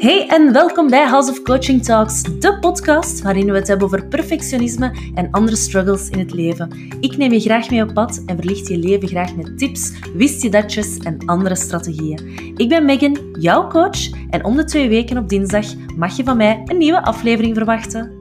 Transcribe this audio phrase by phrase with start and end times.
[0.00, 4.06] Hey en welkom bij House of Coaching Talks, de podcast waarin we het hebben over
[4.06, 6.90] perfectionisme en andere struggles in het leven.
[7.00, 10.42] Ik neem je graag mee op pad en verlicht je leven graag met tips, wist
[10.42, 12.54] je datjes en andere strategieën.
[12.56, 15.66] Ik ben Megan, jouw coach, en om de twee weken op dinsdag
[15.96, 18.19] mag je van mij een nieuwe aflevering verwachten.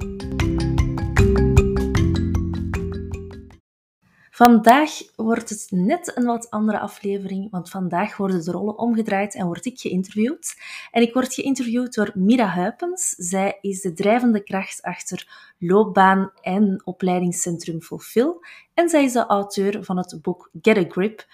[4.40, 9.46] Vandaag wordt het net een wat andere aflevering, want vandaag worden de rollen omgedraaid en
[9.46, 10.56] word ik geïnterviewd.
[10.92, 13.10] En ik word geïnterviewd door Mira Huipens.
[13.10, 18.34] Zij is de drijvende kracht achter loopbaan en opleidingscentrum Fulfill.
[18.74, 21.28] En zij is de auteur van het boek Get a Grip.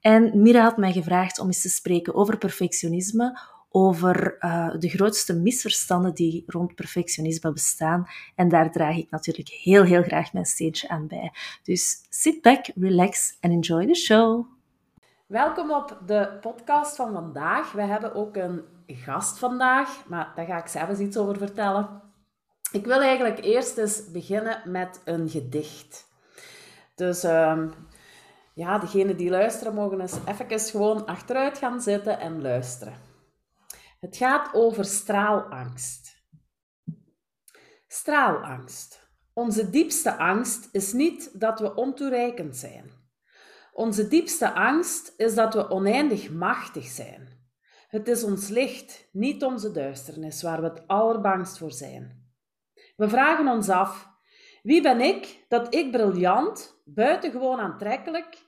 [0.00, 3.40] En Mira had mij gevraagd om eens te spreken over perfectionisme,
[3.72, 8.06] over uh, de grootste misverstanden die rond perfectionisme bestaan.
[8.34, 11.32] En daar draag ik natuurlijk heel, heel graag mijn steentje aan bij.
[11.62, 14.46] Dus sit back, relax en enjoy the show.
[15.26, 17.72] Welkom op de podcast van vandaag.
[17.72, 22.00] We hebben ook een gast vandaag, maar daar ga ik zelf eens iets over vertellen.
[22.72, 26.08] Ik wil eigenlijk eerst eens beginnen met een gedicht.
[26.94, 27.72] Dus um,
[28.54, 33.09] ja, degenen die luisteren mogen eens even gewoon achteruit gaan zitten en luisteren.
[34.00, 36.24] Het gaat over straalangst.
[37.86, 39.08] Straalangst.
[39.32, 42.90] Onze diepste angst is niet dat we ontoereikend zijn.
[43.72, 47.28] Onze diepste angst is dat we oneindig machtig zijn.
[47.88, 52.32] Het is ons licht, niet onze duisternis, waar we het allerbangst voor zijn.
[52.96, 54.08] We vragen ons af:
[54.62, 58.38] wie ben ik dat ik briljant, buitengewoon aantrekkelijk,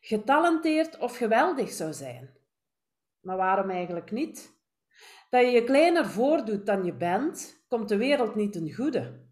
[0.00, 2.36] getalenteerd of geweldig zou zijn?
[3.20, 4.59] Maar waarom eigenlijk niet?
[5.30, 9.28] Dat je je kleiner voordoet dan je bent, komt de wereld niet ten goede.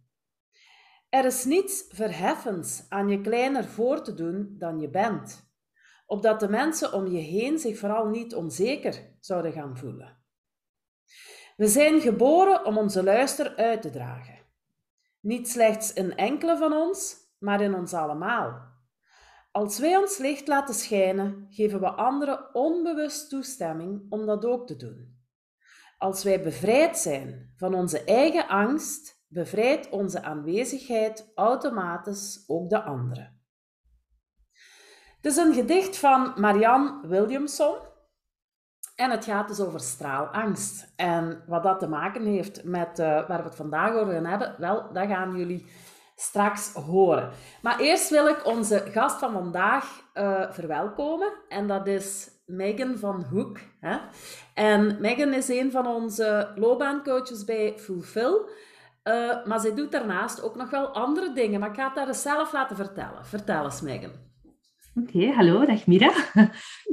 [1.08, 5.52] Er is niets verheffends aan je kleiner voor te doen dan je bent,
[6.06, 10.16] opdat de mensen om je heen zich vooral niet onzeker zouden gaan voelen.
[11.56, 14.38] We zijn geboren om onze luister uit te dragen.
[15.20, 18.76] Niet slechts in enkele van ons, maar in ons allemaal.
[19.52, 24.76] Als wij ons licht laten schijnen, geven we anderen onbewust toestemming om dat ook te
[24.76, 25.17] doen.
[25.98, 33.42] Als wij bevrijd zijn van onze eigen angst, bevrijdt onze aanwezigheid automatisch ook de anderen.
[35.16, 37.76] Het is een gedicht van Marianne Williamson
[38.94, 40.92] en het gaat dus over straalangst.
[40.96, 44.54] En wat dat te maken heeft met uh, waar we het vandaag over gaan hebben,
[44.58, 45.66] wel, dat gaan jullie
[46.16, 47.30] straks horen.
[47.62, 53.24] Maar eerst wil ik onze gast van vandaag uh, verwelkomen en dat is Megan van
[53.30, 53.58] Hoek.
[53.80, 53.96] Hè?
[54.54, 58.40] En Megan is een van onze loopbaancoaches bij Fulfill.
[59.04, 61.60] Uh, maar zij doet daarnaast ook nog wel andere dingen.
[61.60, 63.26] Maar ik ga het daar eens zelf laten vertellen.
[63.26, 64.10] Vertel eens, Megan.
[64.94, 66.12] Oké, hallo, dag Mira.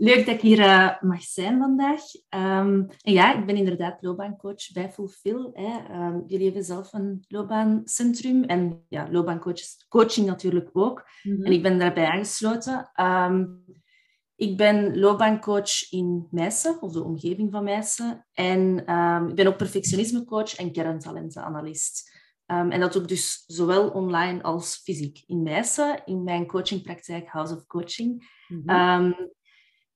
[0.08, 2.02] Leuk dat ik hier uh, mag zijn vandaag.
[2.30, 5.50] Um, en ja, ik ben inderdaad loopbaancoach bij Fulfill.
[5.54, 5.96] Hè.
[5.96, 11.10] Um, jullie hebben zelf een loopbaancentrum en ja, loopbaancoaching natuurlijk ook.
[11.24, 11.46] Mm -hmm.
[11.46, 12.92] En ik ben daarbij aangesloten.
[13.02, 13.64] Um,
[14.36, 18.28] ik ben loopbaancoach in Meissen, of de omgeving van Meissen.
[18.34, 22.14] En um, ik ben ook perfectionismecoach en kerntalentenanalist.
[22.52, 25.24] Um, en dat doe ik dus zowel online als fysiek.
[25.26, 28.30] In Meissen, in mijn coachingpraktijk House of Coaching.
[28.48, 29.06] Mm -hmm.
[29.06, 29.32] um,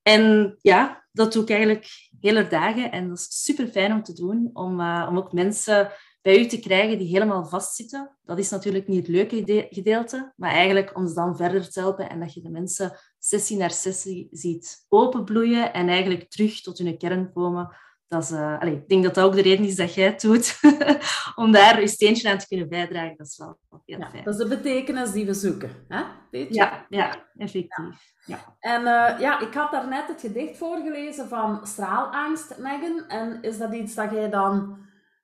[0.02, 1.88] en ja, dat doe ik eigenlijk
[2.20, 2.92] hele dagen.
[2.92, 6.46] En dat is super fijn om te doen, om, uh, om ook mensen bij u
[6.46, 8.18] te krijgen die helemaal vastzitten.
[8.24, 12.10] Dat is natuurlijk niet het leuke gedeelte, maar eigenlijk om ze dan verder te helpen
[12.10, 16.98] en dat je de mensen sessie naar sessie ziet openbloeien en eigenlijk terug tot hun
[16.98, 17.76] kern komen.
[18.08, 20.22] Dat is, uh, allez, ik denk dat dat ook de reden is dat jij het
[20.22, 20.60] doet,
[21.36, 23.18] om daar je steentje aan te kunnen bijdragen.
[23.18, 24.24] Dat is wel heel ja, fijn.
[24.24, 25.72] Dat is de betekenis die we zoeken.
[25.88, 26.04] Hè?
[26.32, 26.54] Weet je?
[26.54, 28.14] Ja, ja, effectief.
[28.26, 28.36] Ja.
[28.36, 28.56] ja.
[28.60, 33.04] En uh, ja, ik had daarnet het gedicht voorgelezen van Straalangst, Megan.
[33.08, 34.78] En is dat iets dat jij dan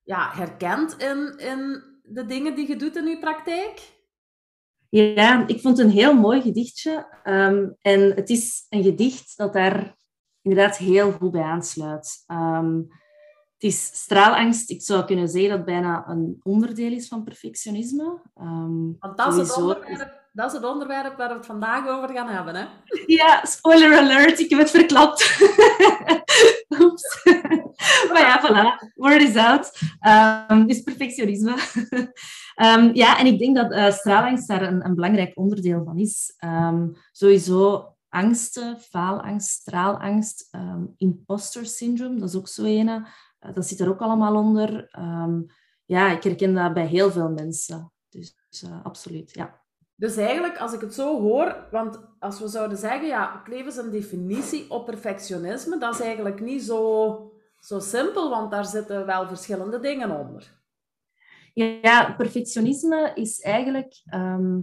[0.03, 3.94] ja, herkent in, in de dingen die je doet in je praktijk?
[4.95, 7.07] Ja, ik vond het een heel mooi gedichtje.
[7.23, 9.95] Um, en het is een gedicht dat daar
[10.41, 12.23] inderdaad heel goed bij aansluit.
[12.27, 12.87] Um,
[13.53, 14.69] het is straalangst.
[14.69, 18.21] Ik zou kunnen zeggen dat het bijna een onderdeel is van perfectionisme.
[18.41, 22.09] Um, Want dat is, het onderwerp, dat is het onderwerp waar we het vandaag over
[22.09, 22.65] gaan hebben, hè?
[23.05, 25.39] Ja, spoiler alert, ik heb het verklapt.
[26.79, 27.23] Oeps.
[28.11, 29.79] maar ja, voilà, word is out.
[30.49, 31.55] Um, is perfectionisme.
[32.55, 36.33] um, ja, en ik denk dat uh, straalangst daar een, een, belangrijk onderdeel van is.
[36.45, 40.49] Um, sowieso angsten, faalangst, straalangst,
[40.97, 43.07] imposter syndrome, dat is ook zo ene.
[43.39, 44.89] Uh, dat zit er ook allemaal onder.
[45.85, 47.91] ja, ik herken dat bij heel veel mensen.
[48.09, 49.63] Dus uh, absoluut, ja.
[49.95, 53.77] Dus eigenlijk, als ik het zo hoor, want als we zouden zeggen, ja, kleven is
[53.77, 59.27] een definitie op perfectionisme, dat is eigenlijk niet zo, zo simpel, want daar zitten wel
[59.27, 60.63] verschillende dingen onder.
[61.53, 64.01] Ja, perfectionisme is eigenlijk...
[64.05, 64.59] Ehm,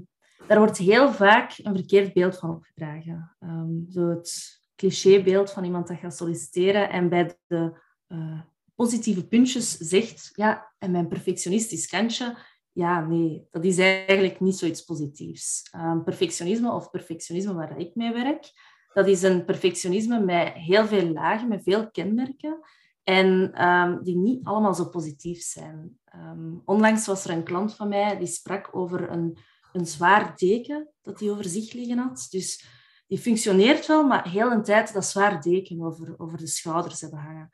[0.46, 3.36] daar wordt heel vaak een verkeerd beeld van opgedragen.
[3.40, 7.72] Um, zo het clichébeeld van iemand dat gaat solliciteren en bij de
[8.08, 8.40] uh,
[8.74, 12.36] positieve puntjes zegt, ja, en mijn perfectionistisch kantje,
[12.72, 15.62] ja, nee, dat is eigenlijk niet zoiets positiefs.
[15.76, 18.52] Um, perfectionisme of perfectionisme waar ik mee werk,
[18.92, 22.58] dat is een perfectionisme met heel veel lagen, met veel kenmerken
[23.02, 25.98] en um, die niet allemaal zo positief zijn.
[26.14, 29.38] Um, onlangs was er een klant van mij die sprak over een,
[29.72, 32.26] een zwaar deken dat hij over zich liggen had.
[32.30, 32.64] Dus
[33.06, 37.18] die functioneert wel, maar heel een tijd dat zwaar deken over, over de schouders hebben
[37.18, 37.50] hangen.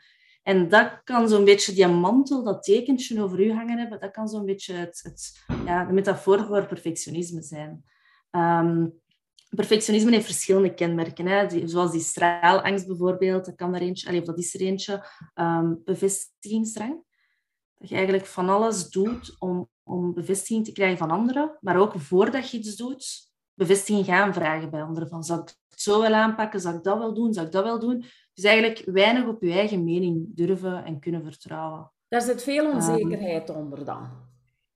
[0.48, 4.28] En dat kan zo'n beetje, die mantel, dat tekentje over u hangen hebben, dat kan
[4.28, 7.84] zo'n beetje het, het, ja, de metafoor voor perfectionisme zijn.
[8.30, 9.00] Um,
[9.48, 11.68] perfectionisme heeft verschillende kenmerken, hè?
[11.68, 15.04] zoals die straalangst bijvoorbeeld, dat, kan er eentje, allez, dat is er eentje.
[15.34, 17.02] Um, bevestigingsdrang.
[17.78, 22.00] Dat je eigenlijk van alles doet om, om bevestiging te krijgen van anderen, maar ook
[22.00, 25.08] voordat je iets doet, bevestiging gaan vragen bij anderen.
[25.08, 26.60] Van, zou ik het zo wel aanpakken?
[26.60, 27.32] Zou ik dat wel doen?
[27.32, 28.04] Zou ik dat wel doen?
[28.38, 31.92] Dus eigenlijk weinig op je eigen mening durven en kunnen vertrouwen.
[32.08, 34.10] Daar zit veel ehm, onzekerheid onder dan.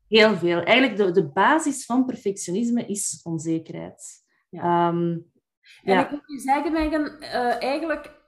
[0.09, 0.62] Heel veel.
[0.62, 4.25] Eigenlijk de, de basis van perfectionisme is onzekerheid.
[4.49, 4.88] Ja.
[4.88, 5.32] Um,
[5.85, 8.20] en ik moet je zeggen, Megan, uh, eigenlijk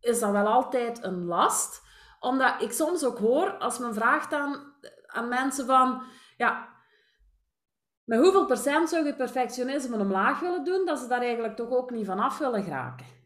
[0.00, 1.82] is dat wel altijd een last.
[2.20, 4.74] Omdat ik soms ook hoor, als men vraagt aan,
[5.06, 6.02] aan mensen van...
[6.36, 6.68] Ja,
[8.04, 11.90] met hoeveel procent zou je perfectionisme omlaag willen doen, dat ze daar eigenlijk toch ook
[11.90, 13.17] niet van af willen geraken?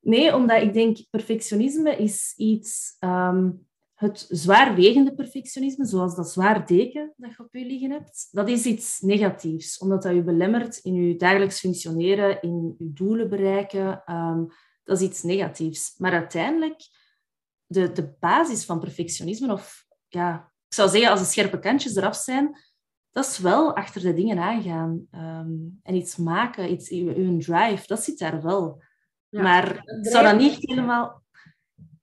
[0.00, 2.96] Nee, omdat ik denk, perfectionisme is iets...
[3.00, 8.48] Um, het zwaarwegende perfectionisme, zoals dat zwaar deken dat je op je liggen hebt, dat
[8.48, 14.02] is iets negatiefs, omdat dat je belemmert in je dagelijks functioneren, in je doelen bereiken.
[14.06, 14.46] Um,
[14.84, 15.94] dat is iets negatiefs.
[15.98, 16.82] Maar uiteindelijk,
[17.66, 22.16] de, de basis van perfectionisme, of ja, ik zou zeggen, als de scherpe kantjes eraf
[22.16, 22.58] zijn,
[23.10, 25.06] dat is wel achter de dingen aangaan.
[25.14, 26.88] Um, en iets maken, iets,
[27.46, 28.82] drive, dat zit daar wel.
[29.30, 31.22] Maar zou dat niet helemaal...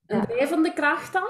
[0.05, 1.27] Een drijvende kracht dan?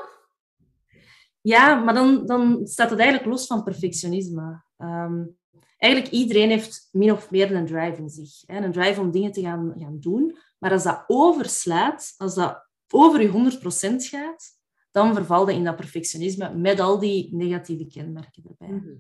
[1.42, 4.64] Ja, maar dan, dan staat het eigenlijk los van perfectionisme.
[4.78, 5.38] Um,
[5.78, 8.32] eigenlijk iedereen heeft min of meer een drive in zich.
[8.46, 8.58] Hè?
[8.58, 10.38] Een drive om dingen te gaan, gaan doen.
[10.58, 13.60] Maar als dat overslaat, als dat over je
[13.94, 14.46] 100% gaat,
[14.92, 18.76] dan verval je in dat perfectionisme met al die negatieve kenmerken erbij.
[18.76, 18.96] Mhm.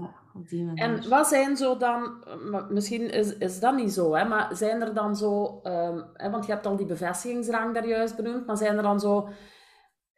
[0.00, 0.74] Ja.
[0.74, 2.24] en wat zijn zo dan,
[2.68, 6.46] misschien is, is dat niet zo, hè, maar zijn er dan zo, um, hè, want
[6.46, 9.28] je hebt al die bevestigingsrang daar juist benoemd, maar zijn er dan zo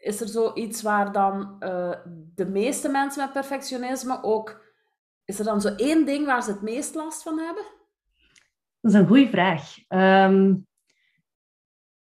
[0.02, 1.94] is er zoiets waar dan uh,
[2.34, 4.70] de meeste mensen met perfectionisme ook...
[5.24, 7.64] Is er dan zo één ding waar ze het meest last van hebben?
[8.80, 9.76] Dat is een goede vraag.
[9.88, 10.66] Um,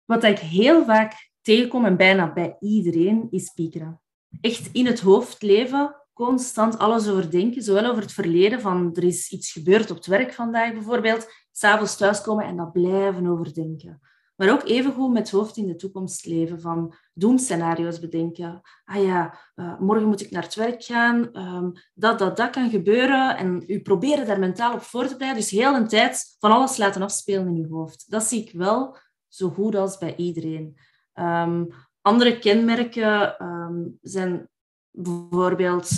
[0.04, 4.00] wat ik heel vaak tegenkom, en bijna bij iedereen, is piekeren.
[4.40, 9.30] Echt in het hoofd leven, constant alles overdenken, zowel over het verleden, van er is
[9.30, 14.00] iets gebeurd op het werk vandaag bijvoorbeeld, s'avonds thuiskomen en dat blijven overdenken.
[14.36, 18.60] Maar ook evengoed met hoofd in de toekomst leven, van doemscenario's bedenken.
[18.84, 22.70] Ah ja, uh, morgen moet ik naar het werk gaan, um, dat, dat, dat kan
[22.70, 23.36] gebeuren.
[23.36, 25.42] En u proberen daar mentaal op voor te bereiden.
[25.42, 28.10] Dus heel een tijd van alles laten afspelen in uw hoofd.
[28.10, 28.96] Dat zie ik wel
[29.28, 30.76] zo goed als bij iedereen.
[31.14, 31.68] Um,
[32.00, 34.48] andere kenmerken um, zijn
[34.94, 35.90] bijvoorbeeld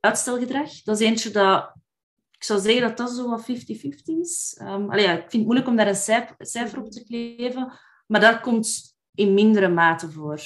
[0.00, 0.82] uitstelgedrag.
[0.82, 1.76] Dat is eentje dat
[2.38, 3.44] ik zou zeggen dat dat zo wat 50-50
[4.04, 4.60] is.
[4.62, 5.94] Um, ja, ik vind het moeilijk om daar een
[6.38, 7.72] cijfer, op te kleven,
[8.06, 10.40] maar dat komt in mindere mate voor.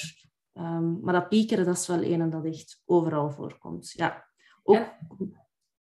[0.53, 3.91] Um, maar dat piekeren, dat is wel een dat echt overal voorkomt.
[3.91, 4.25] Ja.
[4.63, 4.87] Ook,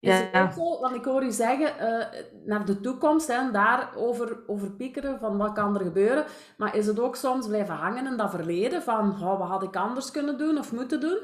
[0.03, 2.05] is het ook zo, want ik hoor u zeggen, uh,
[2.45, 6.25] naar de toekomst, en daar over, over piekeren, van wat kan er gebeuren.
[6.57, 9.75] Maar is het ook soms blijven hangen in dat verleden, van oh, wat had ik
[9.75, 11.19] anders kunnen doen of moeten doen?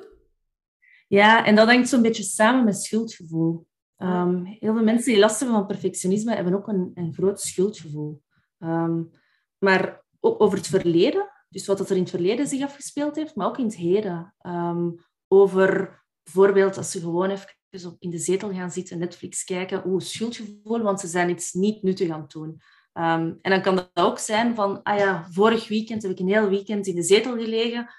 [1.07, 3.67] Ja, en dat hangt zo'n beetje samen met schuldgevoel.
[3.97, 8.21] Um, heel veel mensen die last hebben van perfectionisme hebben ook een, een groot schuldgevoel.
[8.59, 9.11] Um,
[9.57, 13.47] maar ook over het verleden, dus wat er in het verleden zich afgespeeld heeft, maar
[13.47, 14.33] ook in het heden.
[14.41, 14.95] Um,
[15.27, 17.57] over bijvoorbeeld als ze gewoon even
[17.99, 22.09] in de zetel gaan zitten, Netflix kijken, oeh, schuldgevoel, want ze zijn iets niet nuttig
[22.09, 22.61] aan het doen.
[22.93, 26.49] en dan kan dat ook zijn van, ah ja, vorig weekend heb ik een heel
[26.49, 27.89] weekend in de zetel gelegen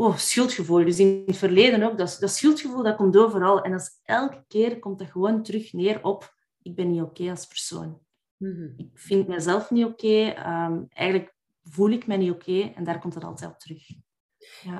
[0.00, 0.84] oh, schuldgevoel.
[0.84, 3.62] Dus in het verleden ook, dat, dat schuldgevoel dat komt overal.
[3.62, 7.30] En dat is, elke keer komt dat gewoon terug neer op, ik ben niet oké
[7.30, 8.00] als persoon.
[8.36, 8.68] Mhm.
[8.76, 10.26] Ik vind mezelf niet oké.
[10.28, 12.72] Ehm, eigenlijk voel ik me niet oké.
[12.74, 13.88] en daar komt het altijd op terug.
[14.62, 14.78] Ja.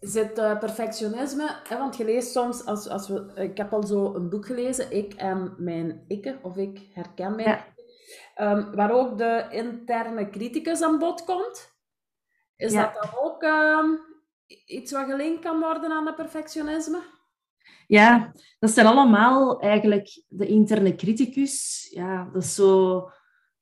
[0.00, 4.14] Zit uh, perfectionisme, hè, want je leest soms, als, als we, ik heb al zo
[4.14, 7.64] een boek gelezen, Ik en mijn ikke, of ik herken mij,
[8.36, 8.52] ja.
[8.52, 11.72] um, waar ook de interne criticus aan bod komt.
[12.56, 13.88] Is dat dan ook ehm,
[14.66, 17.00] iets wat gelinkt kan worden aan het perfectionisme?
[17.86, 21.86] Ja, dat zijn allemaal eigenlijk de interne criticus.
[21.90, 23.10] Ja, dat is zo...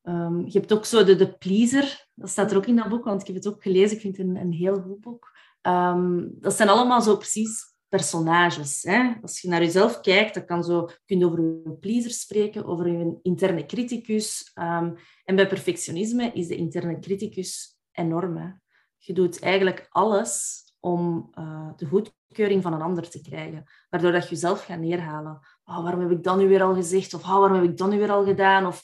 [0.09, 2.07] Ehm, je hebt ook zo de, pleaser.
[2.15, 3.97] Dat staat er ook in dat boek, want ik heb het ook gelezen.
[3.97, 5.33] Ik vind het een, een heel goed boek.
[5.61, 8.83] Ehm, dat zijn allemaal zo precies personages.
[8.83, 9.13] Hè?
[9.23, 12.89] Als je naar jezelf kijkt, dan kan zo, kun je over je pleaser spreken, over
[12.89, 14.53] je interne criticus.
[14.55, 18.37] Um, en bij perfectionisme is de interne criticus enorm.
[18.37, 18.49] Hè?
[18.97, 23.65] Je doet eigenlijk alles om uh, de goedkeuring van een ander te krijgen.
[23.91, 25.41] Waardoor dat je jezelf gaat neerhalen.
[25.65, 27.15] Oh, waarom heb ik dat nu weer al gezegd?
[27.15, 28.67] Of oh, waarom heb ik dat nu weer al gedaan?
[28.67, 28.83] Of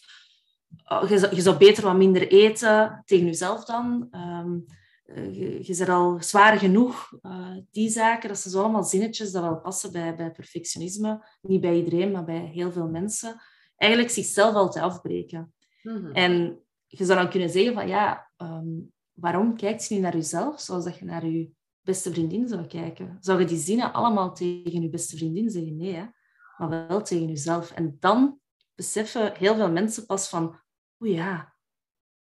[1.08, 4.08] je, zou, je, zou beter wat minder eten tegen jezelf dan.
[4.12, 4.64] Um,
[5.14, 7.12] je, je bent al zwaar genoeg.
[7.22, 11.24] Uh, die zaken, dat zijn allemaal zinnetjes dat wel passen bij, bij perfectionisme.
[11.40, 13.40] Niet bij iedereen, maar bij heel veel mensen.
[13.76, 15.54] Eigenlijk zichzelf altijd afbreken.
[15.82, 16.12] Mm -hmm.
[16.12, 20.60] En je zou dan kunnen zeggen van ja, um, waarom kijkt je niet naar jezelf
[20.60, 21.50] zoals dat je naar je
[21.80, 23.16] beste vriendin zou kijken?
[23.20, 25.76] Zou je die zinnen allemaal tegen je beste vriendin zeggen?
[25.76, 26.04] Nee, hè?
[26.56, 27.70] maar wel tegen jezelf.
[27.70, 28.38] En dan
[28.74, 30.58] beseffen heel veel mensen pas van,
[31.04, 31.54] o ja,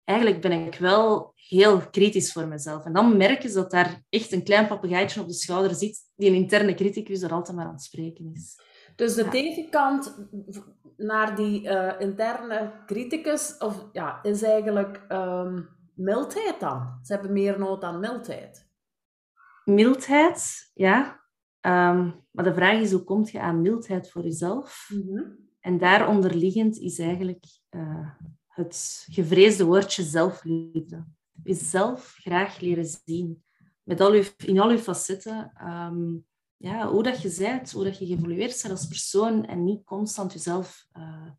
[0.03, 2.85] eigenlijk ben ik wel heel kritisch voor mezelf.
[2.85, 6.29] En dan merken ze dat daar echt een klein papegaaitje op de schouder zit, die
[6.29, 8.59] een interne criticus er altijd maar aan het spreken is.
[8.95, 9.29] Dus de ja.
[9.29, 10.17] tegenkant
[10.97, 16.99] naar die uh, interne criticus of, ja, is eigenlijk um, mildheid dan.
[17.03, 18.69] Ze hebben meer nood aan mildheid.
[19.63, 21.23] Mildheid, ja.
[21.61, 24.89] Um, maar de vraag is, hoe kom je aan mildheid voor jezelf?
[24.89, 25.43] Mm -hmm.
[25.59, 28.09] En daaronder liggend is eigenlijk uh,
[28.55, 31.05] het gevreesde woordje zelfliefde.
[31.43, 33.43] Jezelf graag leren zien.
[33.83, 35.51] Met al uw, in al uw facetten.
[35.61, 36.25] Um,
[36.57, 40.33] ja, hoe dat je bent, hoe dat je geëvolueerd bent als persoon en niet constant
[40.33, 41.29] jezelf uh,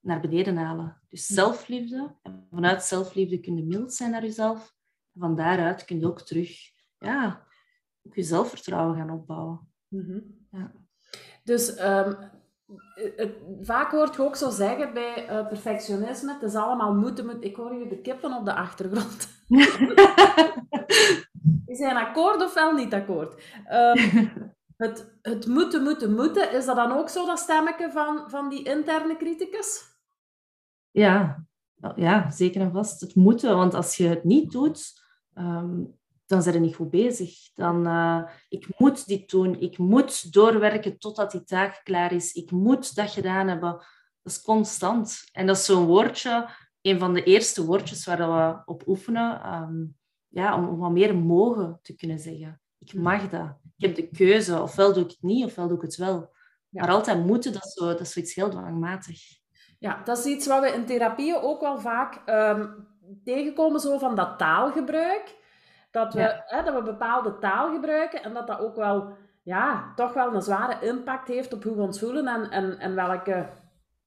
[0.00, 1.00] naar beneden halen.
[1.08, 2.16] Dus zelfliefde.
[2.22, 4.74] En vanuit zelfliefde kun je mild zijn naar jezelf.
[5.12, 6.58] En van daaruit kun je ook terug
[6.98, 7.46] ja,
[8.02, 9.68] ook je zelfvertrouwen gaan opbouwen.
[9.88, 10.46] Mm -hmm.
[10.50, 10.72] ja.
[11.44, 12.16] Dus um,
[13.60, 17.42] vaak hoort je ook zo zeggen bij uh, perfectionisme, het is allemaal moeten, moeten.
[17.42, 19.28] Ik hoor je de kippen op de achtergrond.
[21.66, 23.42] Die zijn akkoord of wel niet akkoord.
[23.72, 24.30] Um,
[24.86, 28.64] het, het moeten, moeten, moeten, is dat dan ook zo dat stemmetje van, van die
[28.64, 29.94] interne criticus?
[30.90, 31.44] Ja.
[31.96, 33.00] ja, zeker en vast.
[33.00, 35.02] Het moeten, want als je het niet doet,
[35.34, 37.52] um, dan zijn je niet goed bezig.
[37.54, 39.60] Dan, uh, ik moet dit doen.
[39.60, 42.32] Ik moet doorwerken totdat die taak klaar is.
[42.32, 43.70] Ik moet dat gedaan hebben.
[44.22, 45.28] Dat is constant.
[45.32, 46.48] En dat is zo'n woordje,
[46.80, 49.96] een van de eerste woordjes waar we op oefenen, um,
[50.28, 52.60] ja, om, om wat meer mogen te kunnen zeggen.
[52.78, 53.56] Ik mag dat.
[53.76, 54.62] Ik heb de keuze.
[54.62, 56.34] Ofwel doe ik het niet, ofwel doe ik het wel.
[56.68, 56.80] Ja.
[56.80, 59.20] Maar altijd moeten, dat is, zo, dat is zoiets heel dwangmatig.
[59.78, 62.86] Ja, dat is iets wat we in therapieën ook wel vaak um,
[63.24, 65.44] tegenkomen, zo van dat taalgebruik.
[65.96, 66.42] Dat we, ja.
[66.46, 70.42] hè, dat we bepaalde taal gebruiken en dat dat ook wel, ja, toch wel een
[70.42, 73.48] zware impact heeft op hoe we ons voelen en, en, en welke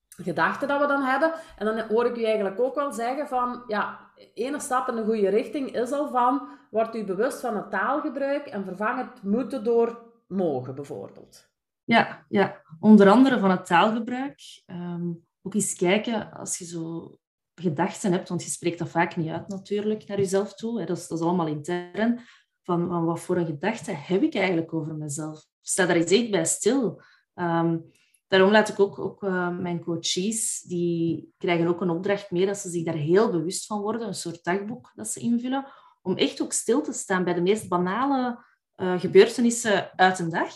[0.10, 1.32] gedachten dat we dan hebben.
[1.58, 5.04] En dan hoor ik u eigenlijk ook wel zeggen van, ja, ene stap in de
[5.04, 9.64] goede richting is al van, wordt u bewust van het taalgebruik en vervang het moeten
[9.64, 11.50] door mogen, bijvoorbeeld.
[11.84, 12.62] Ja, ja.
[12.80, 14.40] onder andere van het taalgebruik.
[14.68, 17.18] Um, ook eens kijken, als je zo
[17.60, 20.80] gedachten hebt, want je spreekt dat vaak niet uit natuurlijk naar jezelf toe.
[20.80, 20.86] Hè.
[20.86, 22.20] Dat, is, dat is allemaal intern.
[22.64, 25.46] Van, van wat voor een gedachte heb ik eigenlijk over mezelf?
[25.62, 27.02] Sta daar eens echt bij stil.
[27.36, 27.92] Um,
[28.28, 32.58] daarom laat ik ook, ook uh, mijn coaches, die krijgen ook een opdracht mee dat
[32.58, 35.66] ze zich daar heel bewust van worden, een soort dagboek dat ze invullen,
[36.02, 38.44] om echt ook stil te staan bij de meest banale
[38.76, 40.54] uh, gebeurtenissen uit een dag.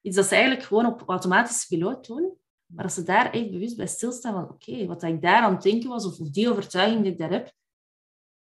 [0.00, 2.36] Iets dat ze eigenlijk gewoon op automatische piloot doen.
[2.68, 5.52] Maar als ze daar echt bewust bij stilstaan van oké, okay, wat ik daar aan
[5.52, 7.52] het denken was, of, die overtuiging die ik daar heb,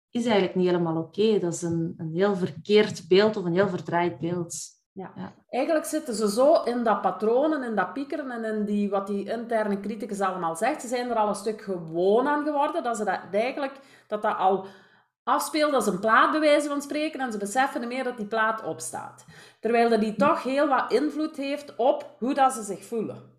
[0.09, 1.21] is eigenlijk niet helemaal oké.
[1.21, 1.39] Okay.
[1.39, 4.55] Dat is een, een heel verkeerd beeld of een heel verdraaid beeld.
[4.91, 5.11] Ja.
[5.15, 5.33] ja.
[5.49, 9.29] Eigenlijk zitten ze zo in dat patronen, in dat piekeren en in die, wat die
[9.29, 10.81] interne criticus allemaal zegt.
[10.81, 14.37] Ze zijn er al een stuk gewoon aan geworden, dat ze dat eigenlijk dat dat
[14.37, 14.65] al
[15.23, 18.25] afspeelt als een plaat, bij wijze van spreken, en ze beseffen niet meer dat die
[18.25, 19.25] plaat opstaat.
[19.59, 23.32] Terwijl dat die toch heel wat invloed heeft op hoe dat ze zich voelen.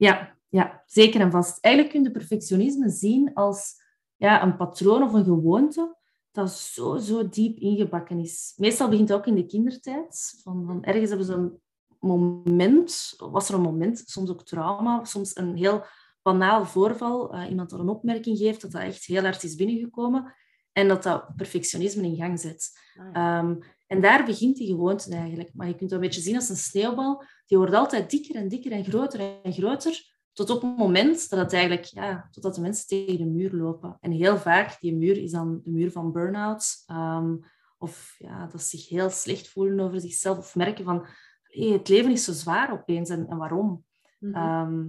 [0.00, 1.58] Ja, ja, zeker en vast.
[1.60, 3.74] Eigenlijk kun je perfectionisme zien als
[4.16, 5.96] ja, een patroon of een gewoonte
[6.30, 8.54] dat zo, zo diep ingebakken is.
[8.56, 10.40] Meestal begint het ook in de kindertijd.
[10.42, 11.60] Van, van ergens hebben ze een
[11.98, 15.84] moment, was er een moment, soms ook trauma, soms een heel
[16.22, 20.34] banaal voorval, uh, iemand dat een opmerking geeft, dat dat echt heel hard is binnengekomen
[20.72, 22.70] en dat dat perfectionisme in gang zet.
[23.12, 23.38] Ja.
[23.38, 23.58] um,
[23.90, 25.50] en daar begint die gewoonte eigenlijk.
[25.54, 27.22] Maar je kunt het een beetje zien als een sneeuwbal.
[27.46, 30.18] Die wordt altijd dikker en dikker en groter en groter.
[30.32, 33.96] Tot op het moment dat het eigenlijk, ja, totdat de mensen tegen de muur lopen.
[34.00, 36.84] En heel vaak, die muur is dan de muur van burn-out.
[36.86, 37.40] Um,
[37.78, 41.06] of ja, dat ze zich heel slecht voelen over zichzelf of merken van
[41.42, 43.84] hey, het leven is zo zwaar opeens en, en waarom.
[44.20, 44.84] Ehm,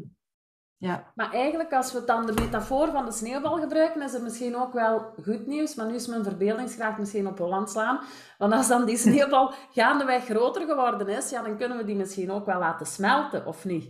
[0.81, 1.11] ja.
[1.15, 4.73] Maar eigenlijk, als we dan de metafoor van de sneeuwbal gebruiken, is er misschien ook
[4.73, 5.75] wel goed nieuws.
[5.75, 7.99] Maar nu is mijn verbeeldingskracht misschien op Holland slaan.
[8.37, 12.31] Want als dan die sneeuwbal gaandeweg groter geworden is, ja, dan kunnen we die misschien
[12.31, 13.89] ook wel laten smelten, of niet?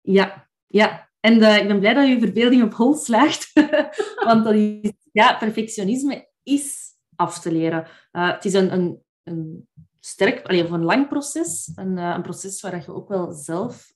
[0.00, 1.08] Ja, ja.
[1.20, 3.52] En eh, ik ben blij dat je verbeelding op hol slaagt.
[4.26, 7.86] Want dat is, ja, perfectionisme is af te leren.
[8.10, 9.68] Eh, het is een, een, een
[10.00, 11.72] sterk, alleen een lang proces.
[11.74, 13.92] Een, eh, een proces waar je ook wel zelf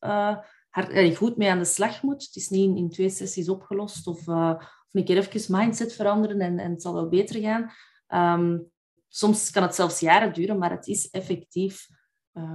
[0.75, 2.25] hard, goed mee aan de slag moet.
[2.25, 4.57] Het is niet in, twee sessies opgelost of, of
[4.93, 7.71] een keer even mindset veranderen en, en het zal wel beter gaan.
[8.07, 8.59] Ehm,
[9.09, 11.89] soms kan het zelfs jaren duren, maar het is effectief.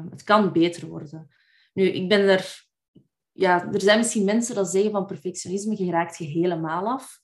[0.10, 1.28] het kan beter worden.
[1.74, 2.70] Nu, ik ben er
[3.40, 7.22] ja, er zijn misschien mensen die zeggen van perfectionisme, je raakt je helemaal af.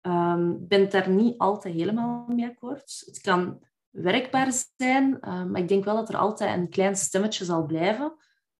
[0.00, 3.02] Ehm, ik ben het daar niet altijd helemaal mee akkoord.
[3.06, 7.44] Het kan werkbaar zijn, ehm, maar ik denk wel dat er altijd een klein stemmetje
[7.44, 8.14] zal blijven.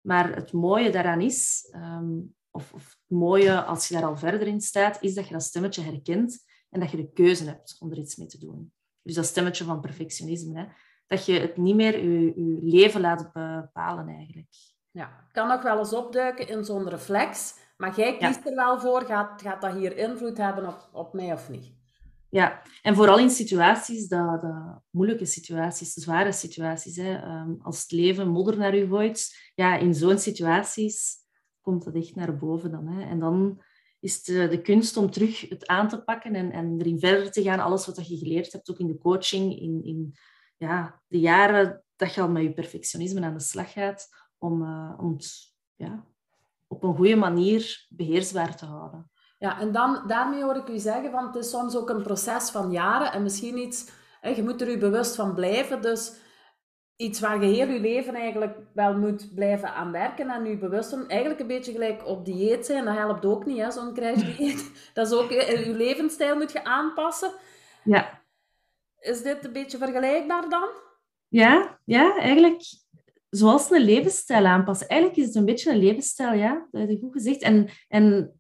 [0.07, 2.19] Maar het mooie daaraan is, ehm,
[2.51, 5.43] of, of, het mooie als je daar al verder in staat, is dat je dat
[5.43, 8.73] stemmetje herkent en dat je de keuze hebt om er iets mee te doen.
[9.03, 10.59] Dus dat stemmetje van perfectionisme.
[10.59, 10.67] Hè?
[11.07, 14.49] Dat je het niet meer je, je leven laat bepalen eigenlijk.
[14.91, 19.03] Ja, kan nog wel eens opduiken in zo'n reflex, maar jij kiest er wel voor,
[19.03, 21.76] gaat, gaat dat hier invloed hebben op, op mij of niet?
[22.31, 24.47] Ja, en vooral in situaties, dat,
[24.91, 29.95] moeilijke situaties, zware situaties, hè, ehm, als het leven modder naar u gooit, ja, in
[29.95, 31.15] zo'n situaties
[31.61, 32.87] komt dat echt naar boven dan.
[32.87, 33.09] Hè.
[33.09, 33.63] En dan
[34.01, 37.43] is de, de kunst om terug het aan te pakken en, en erin verder te
[37.43, 40.15] gaan, alles wat je geleerd hebt, ook in de coaching, in, in
[40.57, 44.95] ja, de jaren dat je al met je perfectionisme aan de slag gaat, om, uh,
[44.99, 46.07] om het ja,
[46.67, 49.11] op een goede manier beheersbaar te houden.
[49.39, 52.51] Ja, en dan, daarmee hoor ik u zeggen, van het is soms ook een proces
[52.51, 53.91] van jaren en misschien iets,
[54.21, 56.13] hè, je moet er u bewust van blijven, dus
[56.97, 60.91] iets waar je heel je leven eigenlijk wel moet blijven aan werken en u bewust
[60.91, 64.71] van, eigenlijk een beetje gelijk op dieet zijn, dat helpt ook niet, zo'n crashdieet.
[64.95, 67.33] dat is ook, je levensstijl moet je aanpassen.
[67.85, 68.23] Ja.
[68.99, 70.69] Is dit een beetje vergelijkbaar dan?
[71.29, 72.63] Ja, ja eigenlijk
[73.31, 74.89] zoals een levensstijl aanpassen.
[74.89, 77.43] Eigenlijk is het een beetje een levensstijl, ja, dat heb je goed gezegd.
[77.43, 78.35] En, en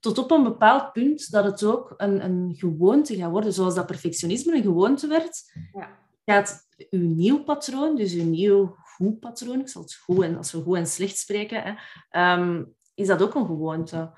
[0.00, 3.52] tot op een bepaald punt dat het ook een, een gewoonte gaat worden.
[3.52, 5.98] Zoals dat perfectionisme een gewoonte werd, ja.
[6.24, 10.52] gaat uw nieuw patroon, dus uw nieuw goed patroon, ik zal het goed en als
[10.52, 11.72] we goed en slecht spreken, hè,
[12.10, 14.12] ehm, is dat ook een gewoonte.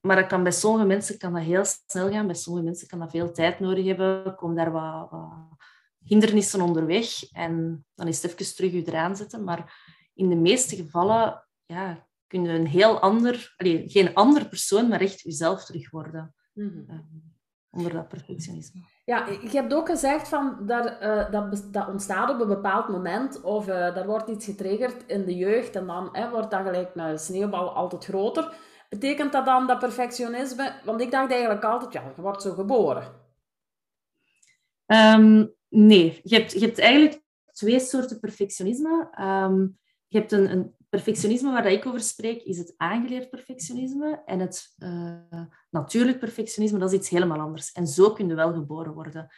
[0.00, 2.98] Maar dat kan bij sommige mensen kan dat heel snel gaan, bij sommige mensen kan
[2.98, 5.32] dat veel tijd nodig hebben, komen daar wat, wat
[5.98, 9.44] hindernissen onderweg en dan is het even terug je eraan zetten.
[9.44, 9.82] Maar
[10.14, 15.00] in de meeste gevallen ja, kun je een heel ander, allez, geen andere persoon, maar
[15.00, 16.34] echt jezelf terug worden.
[16.52, 17.28] Mm
[17.72, 18.80] onder dat perfectionisme.
[19.04, 23.40] Ja, je hebt ook gezegd van dat, uh, dat, dat ontstaat op een bepaald moment
[23.40, 27.18] of uh, daar wordt iets getriggerd in de jeugd en dan wordt dat gelijk een
[27.18, 28.54] sneeuwbal altijd groter.
[28.88, 30.72] Betekent dat dan dat perfectionisme?
[30.84, 33.04] Want ik dacht eigenlijk altijd, ja, je wordt zo geboren.
[34.86, 39.08] Um, Nee, je hebt, je hebt eigenlijk twee soorten perfectionisme.
[39.10, 39.66] Ehm,
[40.06, 44.22] je hebt een, een, perfectionisme waar ik over spreek, is het aangeleerd perfectionisme.
[44.24, 47.72] En het uh, natuurlijk perfectionisme, dat is iets helemaal anders.
[47.72, 49.28] En zo kun je wel geboren worden.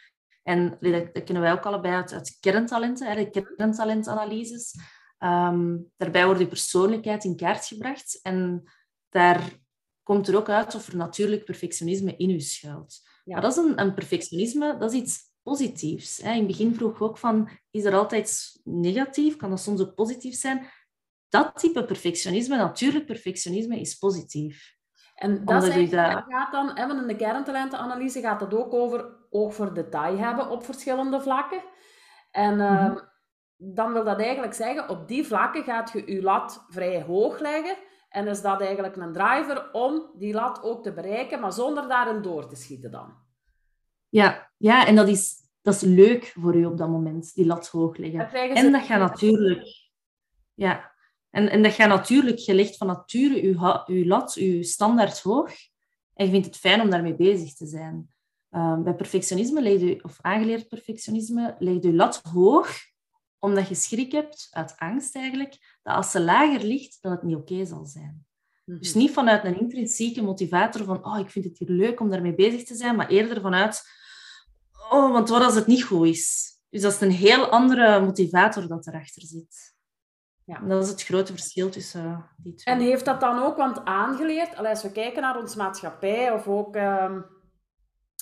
[0.43, 4.75] En dat, dat kennen wij ook allebei uit, uit kerntalenten, de kerntalentanalyses.
[5.19, 8.19] Um, daarbij wordt je persoonlijkheid in kaart gebracht.
[8.21, 8.63] En
[9.09, 9.61] daar
[10.03, 13.01] komt er ook uit of er natuurlijk perfectionisme in u schuilt.
[13.23, 16.19] Maar dat is een, een perfectionisme, dat is iets positiefs.
[16.19, 19.35] In het begin vroeg ik ook van, is er altijd negatief?
[19.35, 20.67] Kan dat soms ook positief zijn?
[21.33, 24.75] Dat type perfectionisme, natuurlijk perfectionisme, is positief.
[25.15, 26.23] En dat, is dat...
[26.27, 30.63] gaat dan, hè, in de kerntalentenanalyse gaat het ook over oog voor detail hebben op
[30.63, 31.63] verschillende vlakken.
[32.31, 32.99] En ehm, mhm.
[33.57, 37.75] dan wil dat eigenlijk zeggen, op die vlakken gaat je je lat vrij hoog leggen.
[38.09, 42.21] En is dat eigenlijk een driver om die lat ook te bereiken, maar zonder daarin
[42.21, 43.13] door te schieten dan.
[44.09, 47.67] Ja, ja en dat is, dat is leuk voor u op dat moment, die lat
[47.67, 48.29] hoog leggen.
[48.31, 49.91] En dat gaat natuurlijk...
[50.55, 50.92] Ja,
[51.33, 55.51] en, en dat gaat natuurlijk, gelegd van nature, uw, uw lat, uw standaard hoog.
[56.13, 58.13] En je vindt het fijn om daarmee bezig te zijn.
[58.51, 62.69] Um, bij perfectionisme, leg u, of aangeleerd perfectionisme, leg je lat hoog,
[63.39, 67.35] omdat je schrik hebt, uit angst eigenlijk, dat als ze lager ligt, dat het niet
[67.35, 68.25] oké zal zijn.
[68.65, 68.97] Dus mhm.
[68.97, 72.63] niet vanuit een intrinsieke motivator van oh, ik vind het hier leuk om daarmee bezig
[72.63, 73.81] te zijn, maar eerder vanuit
[74.89, 76.57] oh, want wat als het niet goed is?
[76.69, 79.72] Dus dat is een heel andere motivator dat erachter zit.
[80.45, 80.59] Ja.
[80.59, 82.75] dat is het grote verschil tussen uh, die twee.
[82.75, 86.75] En heeft dat dan ook want aangeleerd, als we kijken naar onze maatschappij of ook
[86.75, 87.21] ehm,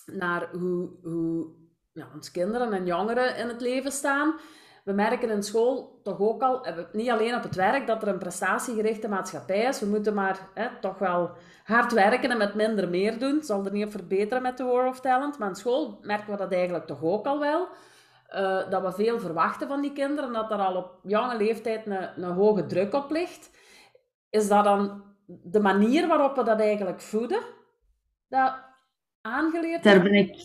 [0.06, 1.48] naar hoe, hoe
[1.92, 4.34] ja, ons kinderen en jongeren in het leven staan.
[4.84, 8.18] We merken in school toch ook al, niet alleen op het werk, dat er een
[8.18, 9.80] prestatiegerichte maatschappij is.
[9.80, 11.32] We moeten maar hè, toch wel
[11.64, 13.36] hard werken en met minder meer doen.
[13.36, 15.38] Het zal er niet op verbeteren met de War of Talent.
[15.38, 17.68] Maar in school merken we dat eigenlijk toch ook al wel.
[18.36, 22.24] Uh, dat we veel verwachten van die kinderen, dat er al op jonge leeftijd een,
[22.24, 23.52] een hoge druk op ligt.
[24.30, 27.42] Is dat dan de manier waarop we dat eigenlijk voeden?
[28.28, 28.54] Dat
[29.22, 30.36] aangeleerd Daar ben ik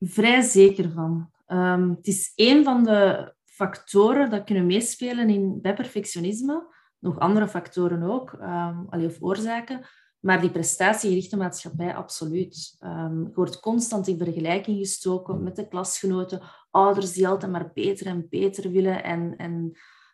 [0.00, 1.30] vrij zeker van.
[1.46, 6.66] Um, het is een van de factoren dat kunnen meespelen in, bij perfectionisme.
[6.98, 9.86] Nog andere factoren ook, um, of oorzaken.
[10.22, 12.76] Maar die prestatiegerichte maatschappij, absoluut.
[12.80, 16.42] Um, je wordt constant in vergelijking gestoken met de klasgenoten.
[16.70, 19.04] Ouders die altijd maar beter en beter willen.
[19.04, 19.72] En, en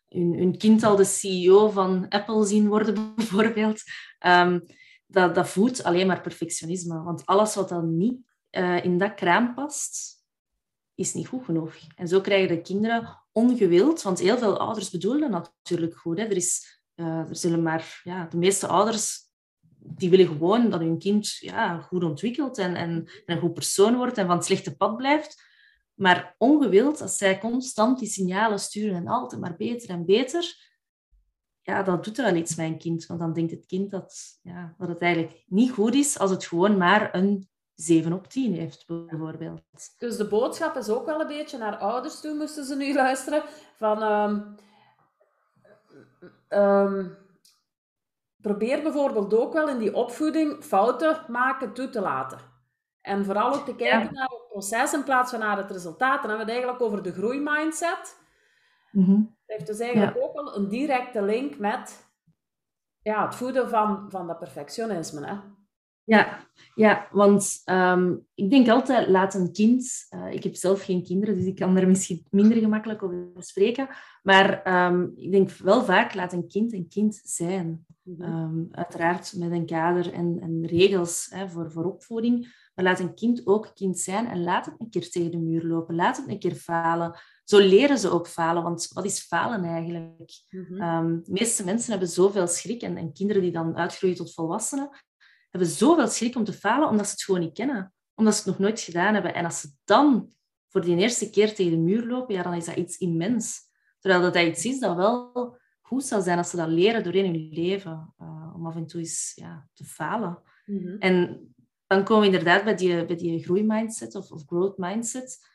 [0.08, 3.82] hun, kind al de CEO van Apple zien worden, bijvoorbeeld.
[4.26, 4.66] Um,
[5.06, 7.02] dat, dat voedt alleen maar perfectionisme.
[7.02, 10.22] Want alles wat dan niet uh, in dat kraam past,
[10.94, 11.74] is niet goed genoeg.
[11.96, 16.18] En zo krijgen de kinderen ongewild, want heel veel ouders bedoelen natuurlijk goed.
[16.18, 16.24] Hè.
[16.24, 19.27] Er, is, uh, er zullen maar, ja, de meeste ouders
[19.78, 24.18] die willen gewoon dat hun kind ja, goed ontwikkelt en, en, een goed persoon wordt
[24.18, 25.46] en van het slechte pad blijft.
[25.94, 30.66] Maar ongewild, als zij constant die signalen sturen en altijd maar beter en beter,
[31.62, 33.06] ja, dat doet er al iets met een kind.
[33.06, 36.44] Want dan denkt het kind dat, ja, dat het eigenlijk niet goed is als het
[36.44, 39.62] gewoon maar een 7 op 10 heeft, bijvoorbeeld.
[39.98, 43.42] Dus de boodschap is ook wel een beetje naar ouders toe, moesten ze nu luisteren,
[43.76, 44.02] van...
[44.02, 44.56] Um,
[46.48, 47.16] um,
[48.40, 52.38] probeer bijvoorbeeld ook wel in die opvoeding fouten maken toe te laten.
[53.00, 56.20] En vooral ook te kijken naar het proces in plaats van naar het resultaat.
[56.20, 58.16] Dan hebben we het eigenlijk over de groeimindset.
[58.90, 62.10] Mm Dat heeft dus eigenlijk ook wel een directe link met
[63.02, 65.26] ja, het voeden van, van dat perfectionisme.
[65.26, 65.36] Hè?
[66.08, 70.06] Ja, ja want ehm, ik denk altijd, laat een kind...
[70.14, 73.88] Uh, ik heb zelf geen kinderen, dus ik kan er misschien minder gemakkelijk over spreken.
[74.22, 77.86] Maar um, ik denk wel vaak, laat een kind een kind zijn.
[78.20, 82.68] Um, uiteraard met een kader en, en regels hè, voor, voor opvoeding.
[82.74, 85.64] Maar laat een kind ook kind zijn en laat het een keer tegen de muur
[85.64, 85.94] lopen.
[85.94, 87.20] Laat het een keer falen.
[87.44, 90.32] Zo leren ze ook falen, want wat is falen eigenlijk?
[90.50, 94.90] Mm de meeste mensen hebben zoveel schrik en, en kinderen die dan uitgroeien tot volwassenen,
[95.50, 97.92] hebben zoveel schrik om te falen omdat ze het gewoon niet kennen.
[98.14, 99.34] Omdat ze het nog nooit gedaan hebben.
[99.34, 100.32] En als ze dan
[100.68, 103.60] voor die eerste keer tegen de muur lopen, ja, dan is dat iets immens.
[103.98, 107.34] Terwijl dat, dat iets is dat wel goed zou zijn als ze dat leren doorheen
[107.34, 108.14] hun leven.
[108.20, 110.42] Uh, om af en toe eens ja, te falen.
[110.66, 110.96] Mhm.
[110.98, 111.48] En
[111.86, 115.46] dan komen we inderdaad bij die, bij die groeimindset of, of growth mindset.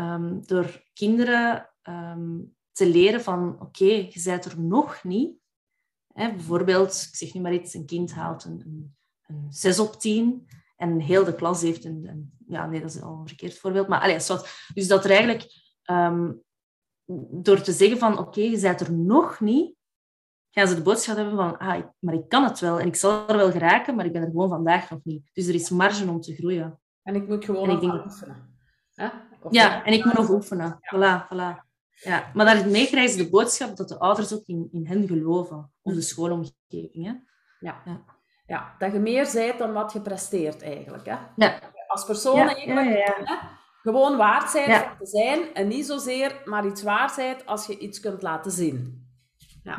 [0.00, 5.36] Um, door kinderen um, te leren van, oké, je bent er nog niet.
[6.12, 8.96] Hè, bijvoorbeeld, ik zeg nu maar iets, een kind haalt een, een
[9.28, 10.48] een 6 op 10.
[10.76, 12.06] En heel de klas heeft een...
[12.08, 13.88] een ja, nee, dat is al een verkeerd voorbeeld.
[13.88, 14.30] Maar allez,
[14.74, 15.44] dus dat er eigenlijk...
[15.90, 16.42] Um,
[17.30, 19.74] door te zeggen van, oké, je bent er nog niet,
[20.50, 23.28] gaan ze de boodschap hebben van, ah, maar ik kan het wel en ik zal
[23.28, 25.30] er wel geraken, maar ik ben er gewoon vandaag nog niet.
[25.32, 26.80] Dus er is marge om te groeien.
[27.02, 28.04] En ik moet gewoon nog denk...
[28.04, 28.58] oefenen.
[29.50, 30.78] ja, en ik moet nog oefenen.
[30.94, 31.66] Voilà, voilà.
[32.00, 35.72] Ja, maar daarmee krijgen ze de boodschap dat de ouders ook in, in hen geloven,
[35.82, 37.04] of de schoolomgeving.
[37.04, 37.12] Hè?
[37.60, 37.82] Ja.
[37.84, 38.04] ja
[38.48, 41.06] ja, dat je meer zijt dan wat je presteert eigenlijk.
[41.06, 41.16] Hè?
[41.36, 41.58] Ja.
[41.86, 43.34] Als persoon eigenlijk hè?
[43.82, 48.00] gewoon waard zijn te zijn en niet zozeer maar iets waard zijn als je iets
[48.00, 49.06] kunt laten zien.
[49.62, 49.74] Ja,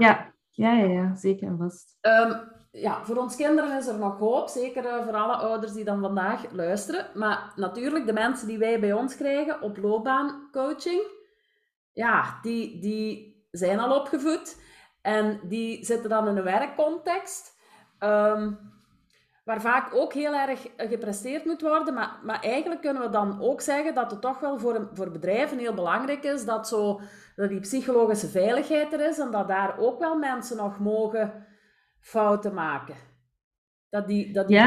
[0.50, 1.98] ja, ja, ja, zeker en vast.
[2.02, 5.84] Um, ja, voor ons kinderen is er nog hoop, zeker uh, voor alle ouders die
[5.84, 7.06] dan vandaag luisteren.
[7.14, 11.02] Maar natuurlijk, de mensen die wij bij ons krijgen op loopbaancoaching,
[11.94, 14.62] ja, die, die zijn al opgevoed
[15.02, 17.58] en die zitten dan in een werkcontext.
[18.04, 18.70] Um,
[19.44, 21.94] waar vaak ook heel erg gepresteerd moet worden.
[21.94, 25.58] Maar, maar eigenlijk kunnen we dan ook zeggen dat het toch wel voor, voor bedrijven
[25.58, 27.02] heel belangrijk is dat, zo,
[27.36, 31.46] dat die psychologische veiligheid er is en dat daar ook wel mensen nog mogen
[32.00, 32.96] fouten maken.
[33.90, 34.62] Dat die, dat die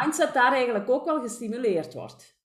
[0.00, 2.36] mindset daar eigenlijk ook wel gestimuleerd wordt.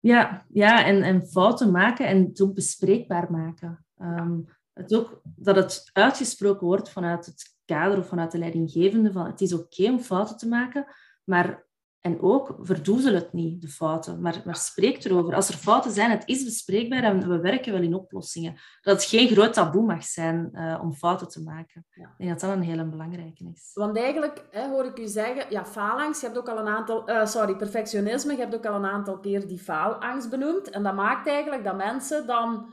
[0.00, 3.86] Ja, ja en, en fouten maken en het bespreekbaar maken.
[3.98, 9.26] Um, het ook, dat het uitgesproken wordt vanuit het kader of vanuit de leidinggevende van
[9.26, 10.86] het is oké om fouten te maken,
[11.24, 11.70] maar
[12.02, 15.34] en ook verdoezel het niet, de fouten, maar, maar spreek erover.
[15.34, 18.54] Als er fouten zijn, het is bespreekbaar en we werken wel in oplossingen.
[18.80, 21.86] Dat het geen groot taboe mag zijn uh, om fouten te maken.
[21.90, 22.04] Ja.
[22.04, 23.70] Ik denk dat dat een hele belangrijke is.
[23.74, 27.10] Want eigenlijk hè, hoor ik u zeggen, ja, faalangst, je hebt ook al een aantal,
[27.10, 30.70] uh, sorry, perfectionisme, je hebt ook al een aantal keer die faalangst benoemd.
[30.70, 32.66] En dat maakt eigenlijk dat mensen dan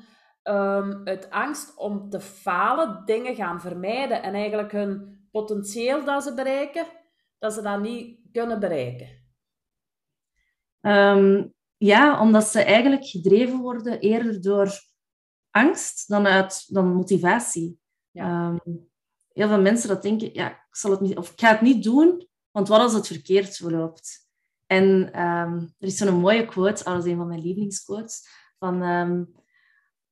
[0.44, 6.34] um, uit angst om te falen dingen gaan vermijden en eigenlijk hun potentieel dat ze
[6.34, 6.86] bereiken,
[7.40, 9.08] dat ze dat niet kunnen bereiken?
[10.82, 14.80] Um, ja, omdat ze eigenlijk gedreven worden eerder door
[15.52, 17.80] angst dan, uit, dan motivatie.
[18.14, 18.58] Ehm,
[19.34, 21.84] heel veel mensen dat denken, ja, ik, zal het niet, of ik ga het niet
[21.84, 24.28] doen, want wat als het verkeerd verloopt?
[24.66, 28.28] En ehm, er is zo'n mooie quote, dat is een van mijn lievelingsquotes,
[28.60, 29.34] van um,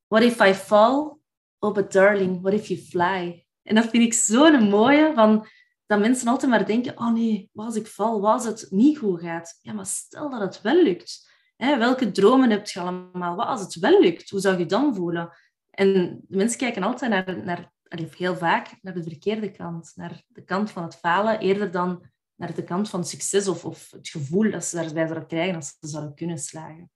[0.08, 1.20] What if I fall?
[1.60, 3.46] Oh, but darling, what if you fly?
[3.64, 5.48] En dat vind ik zo'n mooie, van,
[5.86, 8.98] dat mensen altijd maar denken, oh nee, wat als ik val, wat als het niet
[8.98, 9.60] goed gaat?
[9.62, 11.30] Ja, maar stel dat het wel lukt.
[11.56, 13.36] Hè, welke dromen heb je allemaal?
[13.36, 14.30] Wat als het wel lukt?
[14.30, 15.30] Hoe zou je dan voelen?
[15.70, 17.72] En mensen kijken altijd naar, naar
[18.18, 22.54] heel vaak naar de verkeerde kant, naar de kant van het falen, eerder dan naar
[22.54, 25.88] de kant van succes of, of het gevoel dat ze daarbij zouden krijgen als ze
[25.88, 26.92] zouden kunnen slagen.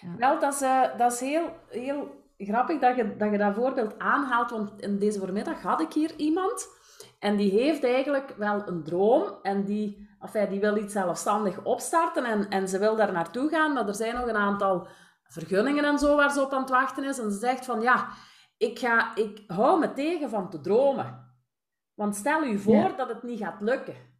[0.00, 0.16] Ja.
[0.16, 3.98] Wel, dat is, uh, dat is heel, heel grappig dat je, dat je dat voorbeeld
[3.98, 6.68] aanhaalt, want in deze voormiddag had ik hier iemand
[7.18, 12.24] en die heeft eigenlijk wel een droom en die, enfin, die wil iets zelfstandig opstarten
[12.24, 14.88] en, en ze wil daar naartoe gaan, maar er zijn nog een aantal
[15.24, 17.18] vergunningen en zo waar ze op aan het wachten is.
[17.18, 18.08] En ze zegt van ja,
[18.56, 21.32] ik, ga, ik hou me tegen van te dromen.
[21.94, 24.12] Want stel u voor dat het niet gaat lukken.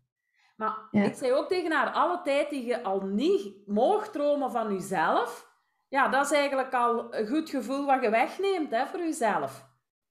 [0.56, 4.72] Maar ik zei ook tegen haar, alle tijd die je al niet mocht dromen van
[4.72, 5.53] jezelf,
[5.94, 9.68] ja, dat is eigenlijk al een goed gevoel wat je wegneemt hè, voor jezelf.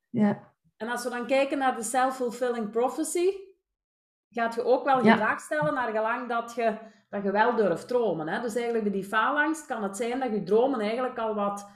[0.09, 0.53] Ja.
[0.77, 3.29] En als we dan kijken naar de self-fulfilling prophecy,
[4.29, 6.77] gaat je ook wel gedrag stellen naar gelang dat je,
[7.09, 8.27] dat je wel durft dromen.
[8.27, 8.41] Hè?
[8.41, 11.69] Dus eigenlijk bij die faalangst kan het zijn dat je dromen eigenlijk al wat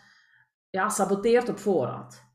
[0.70, 2.26] ja, saboteert op voorhand.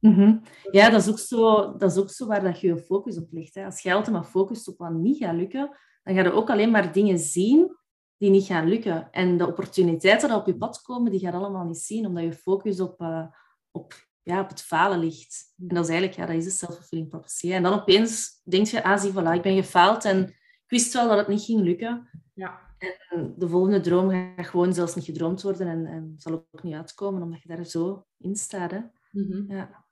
[0.00, 3.18] Mm Ja, dat is, ook zo, dat is ook zo waar dat je je focus
[3.18, 3.54] op ligt.
[3.54, 3.64] Hè.
[3.64, 6.70] Als je altijd maar focust op wat niet gaat lukken, dan ga je ook alleen
[6.70, 7.77] maar dingen zien
[8.18, 9.08] die niet gaan lukken.
[9.10, 12.24] En de opportuniteiten die op je pad komen, die ga je allemaal niet zien, omdat
[12.24, 13.26] je focus op, uh,
[13.70, 15.54] op, ja, op het falen ligt.
[15.68, 17.52] En dat is eigenlijk, ja, dat is de self-fulfilling prophecy.
[17.52, 21.08] En dan opeens denk je, ah, zie, voilà, ik ben gefaald en ik wist wel
[21.08, 22.08] dat het niet ging lukken.
[22.34, 22.66] Ja.
[22.78, 26.74] En de volgende droom gaat gewoon zelfs niet gedroomd worden en, en zal ook niet
[26.74, 28.70] uitkomen, omdat je daar zo in staat.
[28.70, 28.80] Hè.
[29.10, 29.52] Mhm.
[29.52, 29.86] ja.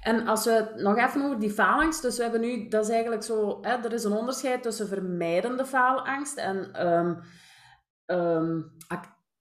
[0.00, 3.22] En als we nog even over die faalangst, dus we hebben nu, dat is eigenlijk
[3.22, 7.18] zo, hè, er is een onderscheid tussen vermijdende faalangst en um,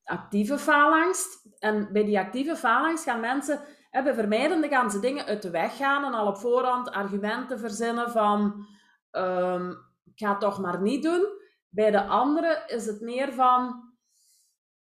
[0.04, 1.48] actieve faalangst.
[1.60, 5.50] En bij die actieve faalangst gaan mensen, hè, bij vermijdende gaan ze dingen uit de
[5.50, 8.66] weg gaan en al op voorhand argumenten verzinnen van,
[9.12, 9.70] um,
[10.04, 11.26] ik ga het toch maar niet doen.
[11.70, 13.90] Bij de andere is het meer van,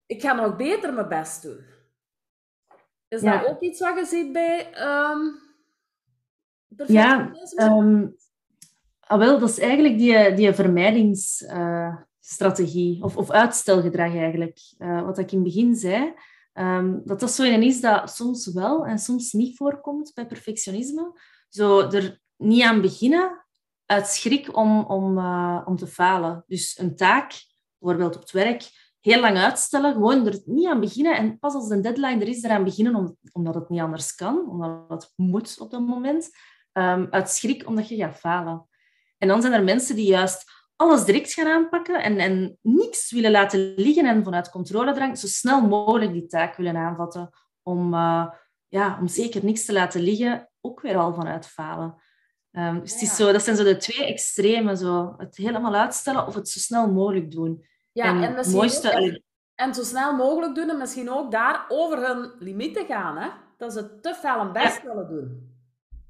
[0.07, 1.65] ik ga nog beter mijn best doen.
[3.09, 5.45] Is dat ook iets wat je ziet bij um,
[6.87, 8.17] ja, um,
[9.01, 11.97] ah, wel, dat is eigenlijk die, die vermijdingsstrategie, uh,
[13.01, 14.59] of, of uitstelgedrag eigenlijk.
[14.79, 16.15] Uh, wat ik in het begin zei,
[16.55, 21.21] um, dat dat zo een is dat soms wel en soms niet voorkomt bij perfectionisme.
[21.49, 23.47] Zo er niet aan beginnen
[23.87, 26.45] uit schrik om, om, uh, om te falen.
[26.47, 27.33] Dus een taak,
[27.79, 31.17] bijvoorbeeld op het werk, heel lang uitstellen, gewoon er niet aan beginnen.
[31.17, 35.03] En pas als de deadline er is, eraan beginnen, omdat het niet anders kan, omdat
[35.03, 36.31] het moet op dat moment.
[36.73, 38.69] Um, uit schrik omdat je gaat falen.
[39.19, 43.31] En dan zijn er mensen die juist alles direct gaan aanpakken en, en niks willen
[43.31, 47.31] laten liggen en vanuit controledrang zo snel mogelijk die taak willen aanvatten
[47.63, 48.27] om, uh,
[48.69, 51.95] ja, om zeker niks te laten liggen, ook weer al vanuit falen.
[52.53, 56.27] Um, dus het is zo, dat zijn zo de twee extremen, zo, het helemaal uitstellen
[56.27, 57.67] of het zo snel mogelijk doen.
[57.93, 59.23] Ja, en, en mooiste...
[59.55, 63.17] en zo snel mogelijk doen en misschien ook daar over hun limieten gaan.
[63.17, 63.29] Hè?
[63.57, 65.55] Dat ze te veel een best willen doen.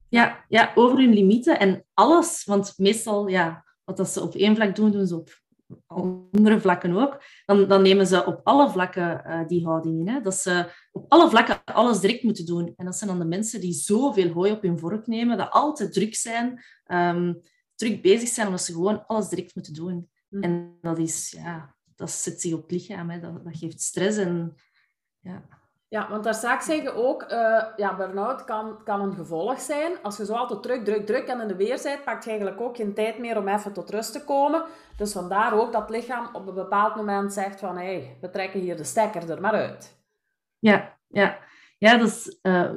[0.08, 2.44] Ja, ja, over hun limieten en alles.
[2.44, 5.44] Want meestal, ja, wat dat ze op één vlak doen, doen ze op
[5.86, 7.22] andere vlakken ook.
[7.44, 10.08] Dan, dan nemen ze op alle vlakken uh, die houding in.
[10.08, 10.20] Hè?
[10.20, 12.72] Dat ze op alle vlakken alles direct moeten doen.
[12.76, 15.92] En dat zijn dan de mensen die zoveel hooi op hun vork nemen, dat altijd
[15.92, 17.40] druk zijn, um,
[17.74, 20.10] druk bezig zijn, omdat ze gewoon alles direct moeten doen.
[20.28, 20.42] Hm.
[20.42, 23.10] En dat is, ja, dat zet zich op het lichaam.
[23.10, 23.20] Hè?
[23.20, 24.54] Dat, dat geeft stress en
[25.20, 25.48] ja.
[25.88, 29.92] Ja, want daar straks zeggen ook, uh, ja, burn-out kan, kan een gevolg zijn.
[30.02, 32.60] Als je zo altijd druk, druk, druk en in de weer bent, pakt je eigenlijk
[32.60, 34.64] ook geen tijd meer om even tot rust te komen.
[34.96, 38.60] Dus vandaar ook dat lichaam op een bepaald moment zegt van, hé, hey, we trekken
[38.60, 39.96] hier de stekker er maar uit.
[40.58, 41.38] Ja, ja.
[41.78, 42.70] Ja, dat uh,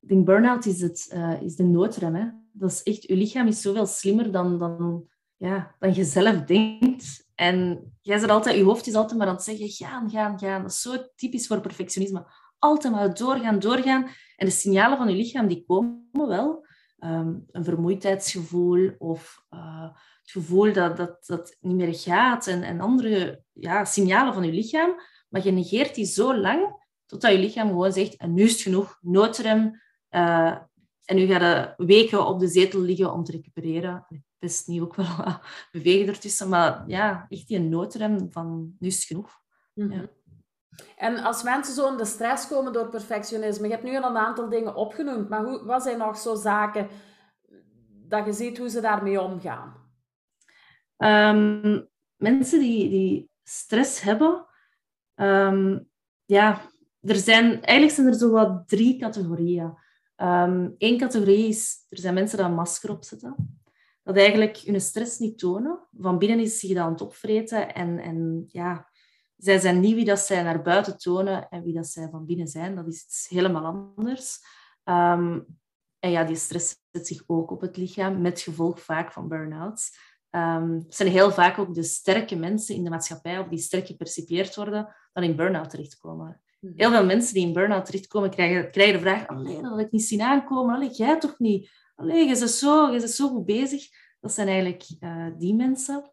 [0.00, 2.14] ik denk burn-out is, het, uh, is de noodrem.
[2.14, 2.28] Hè?
[2.52, 7.28] Dat is echt, je lichaam is zoveel slimmer dan, dan, ja, dan je zelf denkt.
[7.34, 10.62] En jij zit altijd, je hoofd is altijd maar aan het zeggen, gaan, gaan, gaan.
[10.62, 12.26] Dat is zo typisch voor perfectionisme.
[12.60, 14.02] Altijd maar doorgaan, doorgaan.
[14.36, 16.66] En de signalen van je lichaam, die komen wel.
[16.98, 19.82] Ehm, een vermoeidheidsgevoel of uh,
[20.22, 24.52] het gevoel dat, dat dat niet meer gaat en, en andere ja, signalen van je
[24.52, 24.94] lichaam.
[25.28, 28.60] Maar je negeert die zo lang totdat je lichaam gewoon zegt, en nu is het
[28.60, 29.80] genoeg, noodrem.
[30.10, 30.58] Uh,
[31.04, 34.06] en nu ga je weken op de zetel liggen om te recupereren
[34.40, 35.06] best niet ook wel
[35.72, 36.48] bewegen ertussen.
[36.48, 39.40] Maar ja, echt die noodrem van nu is genoeg.
[39.74, 39.92] Mhm.
[39.92, 40.08] ja.
[40.96, 44.16] En als mensen zo in de stress komen door perfectionisme, je hebt nu al een
[44.16, 46.88] aantal dingen opgenoemd, maar hoe, wat zijn nog zo zaken
[48.08, 49.74] dat je ziet hoe ze daarmee omgaan?
[50.96, 54.46] Um, mensen die, die stress hebben,
[55.14, 55.88] um,
[56.24, 56.60] ja,
[57.00, 59.74] er zijn, eigenlijk zijn er zo wat drie categorieën.
[60.16, 63.58] Eén ehm, categorie is, er zijn mensen die een masker opzetten.
[64.02, 65.78] Dat eigenlijk hun stress niet tonen.
[65.98, 67.74] Van binnen is zich dat aan het opvreten.
[67.74, 68.89] En, en ja,
[69.40, 72.48] zij zijn niet wie dat zij naar buiten tonen en wie dat zij van binnen
[72.48, 72.74] zijn.
[72.76, 74.38] Dat is iets helemaal anders.
[74.84, 75.46] Um,
[75.98, 79.98] en ja, die stress zet zich ook op het lichaam, met gevolg vaak van burn-outs.
[80.30, 83.86] Um, het zijn heel vaak ook de sterke mensen in de maatschappij, of die sterk
[83.86, 86.40] gepercipieerd worden, dan in burn-out terechtkomen.
[86.60, 86.72] Mhm.
[86.76, 89.90] Heel veel mensen die in burn-out terechtkomen, krijgen, krijgen de vraag, alleen dat had ik
[89.90, 91.70] niet zien aankomen, allee, jij toch niet?
[91.94, 93.88] Allee, je bent zo, je bent zo goed bezig.
[94.20, 96.12] Dat zijn eigenlijk uh, die mensen.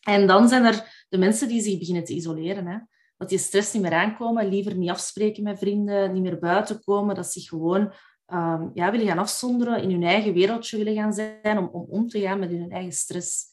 [0.00, 2.66] En dan zijn er de mensen die zich beginnen te isoleren.
[2.66, 2.78] Hè?
[3.16, 7.14] Dat die stress niet meer aankomen, liever niet afspreken met vrienden, niet meer buiten komen,
[7.14, 7.92] dat ze zich gewoon
[8.26, 12.08] um, ja, willen gaan afzonderen, in hun eigen wereldje willen gaan zijn, om, om om
[12.08, 13.44] te gaan met hun eigen stress.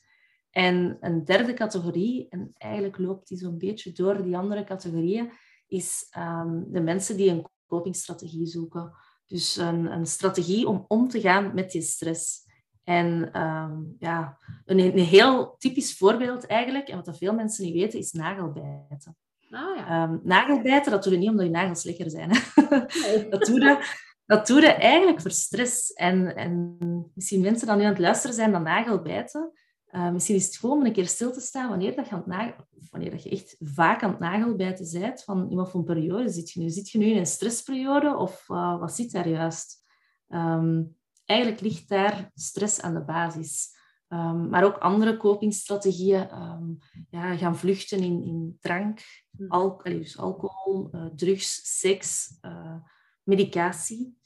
[0.49, 5.31] En een derde categorie, en eigenlijk loopt die zo'n beetje door die andere categorieën,
[5.67, 8.93] is um, de mensen die een copingstrategie zoeken.
[9.25, 12.49] Dus een, een, strategie om om te gaan met die stress.
[12.83, 17.99] En um, ja, een, een, heel typisch voorbeeld eigenlijk, en wat veel mensen niet weten,
[17.99, 19.17] is nagelbijten.
[19.49, 20.03] Ah, ja.
[20.03, 22.29] um, nagelbijten, dat doe je niet omdat je nagels lekker zijn.
[22.29, 23.29] Nee.
[23.29, 23.99] dat doe je
[24.31, 25.93] dat doe je eigenlijk voor stress.
[25.93, 26.77] En, en
[27.13, 29.51] misschien mensen die nu aan het luisteren zijn dan nagelbijten.
[29.91, 32.17] Uh, misschien is het gewoon om een keer stil te staan wanneer, dat je, aan
[32.17, 35.23] het nagel, wanneer dat je echt vaak aan het nagelbijten bent.
[35.23, 36.69] Van in wat voor een periode zit je nu?
[36.69, 39.83] Zit je nu in een stressperiode of uh, wat zit daar juist?
[40.29, 40.95] Um,
[41.31, 43.79] eigenlijk ligt daar stress aan de basis.
[44.09, 46.41] Um, maar ook andere copingstrategieën.
[46.41, 46.77] Um,
[47.09, 48.99] ja, gaan vluchten in, in drank,
[49.37, 49.45] hm.
[49.47, 52.75] alcohol, dus alcohol uh, drugs, seks, uh,
[53.23, 54.19] medicatie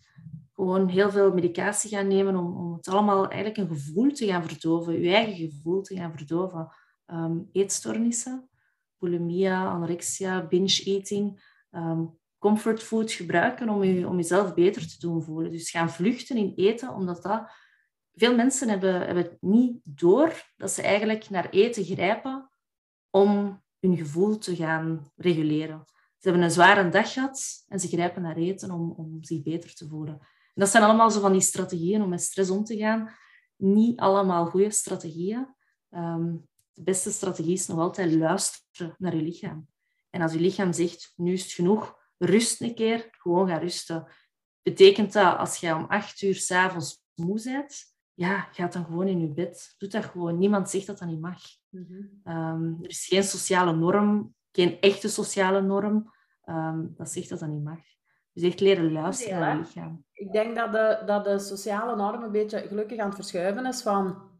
[0.56, 4.44] gewoon heel veel medicatie gaan nemen om, om het allemaal eigenlijk een gevoel te gaan
[4.44, 6.70] verdoven, je eigen gevoel te gaan verdoven.
[7.08, 8.50] Um, eetstoornissen,
[8.98, 15.52] bulimia, anorexia, binge-eating, um, comfortfood gebruiken om, je, om jezelf beter te doen voelen.
[15.52, 17.64] Dus gaan vluchten in eten, omdat dat...
[18.14, 22.50] Veel mensen hebben, hebben niet door dat ze eigenlijk naar eten grijpen
[23.10, 25.84] om hun gevoel te gaan reguleren.
[26.18, 29.74] Ze hebben een zware dag gehad en ze grijpen naar eten om, om zich beter
[29.74, 30.22] te voelen
[30.56, 33.10] dat zijn allemaal zo van die strategieën om met stress om te gaan.
[33.56, 35.56] Niet allemaal goede strategieën.
[35.90, 39.68] Um, de beste strategie is nog altijd luisteren naar je lichaam.
[40.10, 44.08] En als je lichaam zegt, nu is het genoeg, rust een keer, gewoon ga rusten.
[44.62, 49.22] Betekent dat als je om acht uur s'avonds moe bent, ja, ga dan gewoon in
[49.22, 49.76] je bed.
[49.78, 50.38] Doe dat gewoon.
[50.38, 51.40] Niemand zegt dat dat niet mag.
[51.70, 52.24] Mm
[52.82, 56.14] er is geen sociale norm, geen echte sociale norm,
[56.46, 57.80] um, dat zegt dat dat niet mag.
[58.34, 60.06] Dus echt leren luisteren naar je lichaam.
[60.12, 63.82] Ik denk dat de, dat de sociale norm een beetje gelukkig aan het verschuiven is
[63.82, 64.32] van,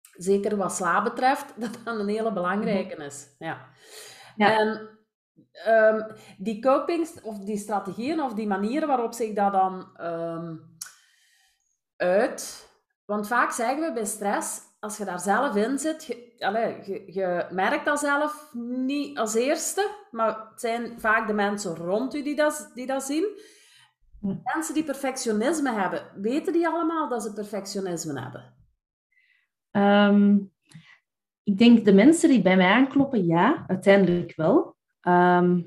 [0.00, 3.04] zeker wat slaap betreft, dat dat een hele belangrijke mhm.
[3.04, 3.34] is.
[3.38, 3.68] Ja.
[4.36, 4.58] ja.
[4.58, 4.99] En
[5.68, 6.06] um,
[6.38, 10.76] die copings, of die strategieën, of die manieren waarop zich dat dan um,
[11.96, 12.68] uit...
[13.04, 17.12] Want vaak zeggen we bij stress, als je daar zelf in zit, je, allez, je,
[17.12, 18.50] je, merkt dat zelf
[18.86, 23.02] niet als eerste, maar het zijn vaak de mensen rond u die dat, die dat
[23.02, 23.24] zien.
[24.20, 24.34] Hm.
[24.54, 28.54] Mensen die perfectionisme hebben, weten die allemaal dat ze perfectionisme hebben?
[29.70, 30.38] Ehm,
[31.42, 34.76] ik denk de mensen die bij mij aankloppen, ja, uiteindelijk wel.
[35.00, 35.62] Ehm,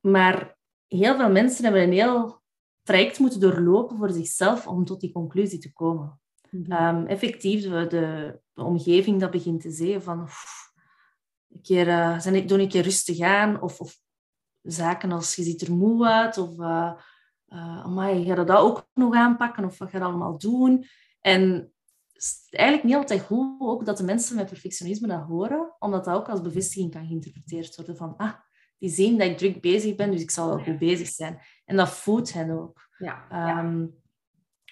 [0.00, 2.42] maar heel veel mensen hebben een heel
[2.82, 6.20] traject moeten doorlopen voor zichzelf om tot die conclusie te komen.
[6.50, 10.28] Mm effectief, de, de, omgeving dat begint te zeggen van...
[11.48, 13.60] een keer, uh, zijn, doe een keer rustig aan.
[13.60, 14.00] Of, of
[14.62, 16.38] zaken als je ziet er moe uit.
[16.38, 16.92] Of uh,
[17.48, 19.64] uh, amai, ga je dat ook nog aanpakken?
[19.64, 20.84] Of wat ga je allemaal doen?
[21.20, 21.72] En
[22.22, 25.76] is eigenlijk niet altijd goed ook dat de mensen met perfectionisme dat horen.
[25.78, 28.16] Omdat dat ook als bevestiging kan geïnterpreteerd worden van...
[28.16, 28.32] Ah,
[28.78, 31.40] die zien dat ik druk bezig ben, dus ik zal wel goed bezig zijn.
[31.64, 32.88] En dat voedt hen ook.
[32.98, 33.94] Ja, um,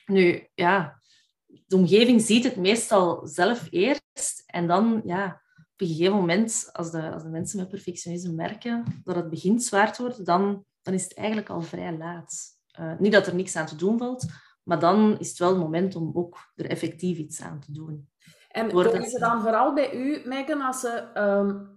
[0.07, 1.01] Nu, ja,
[1.46, 4.42] de omgeving ziet het meestal zelf eerst.
[4.46, 9.03] En dan, ja, op een gegeven moment, als de, als de mensen met perfectionisme merken
[9.05, 12.59] dat het begint zwaar te worden, dan, dan is het eigenlijk al vrij laat.
[12.80, 14.26] Uh, niet dat er niks aan te doen valt,
[14.70, 18.08] maar dan is het wel het moment om ook er effectief iets aan te doen.
[18.50, 21.68] En is het dan vooral bij u, Megan, als ze um,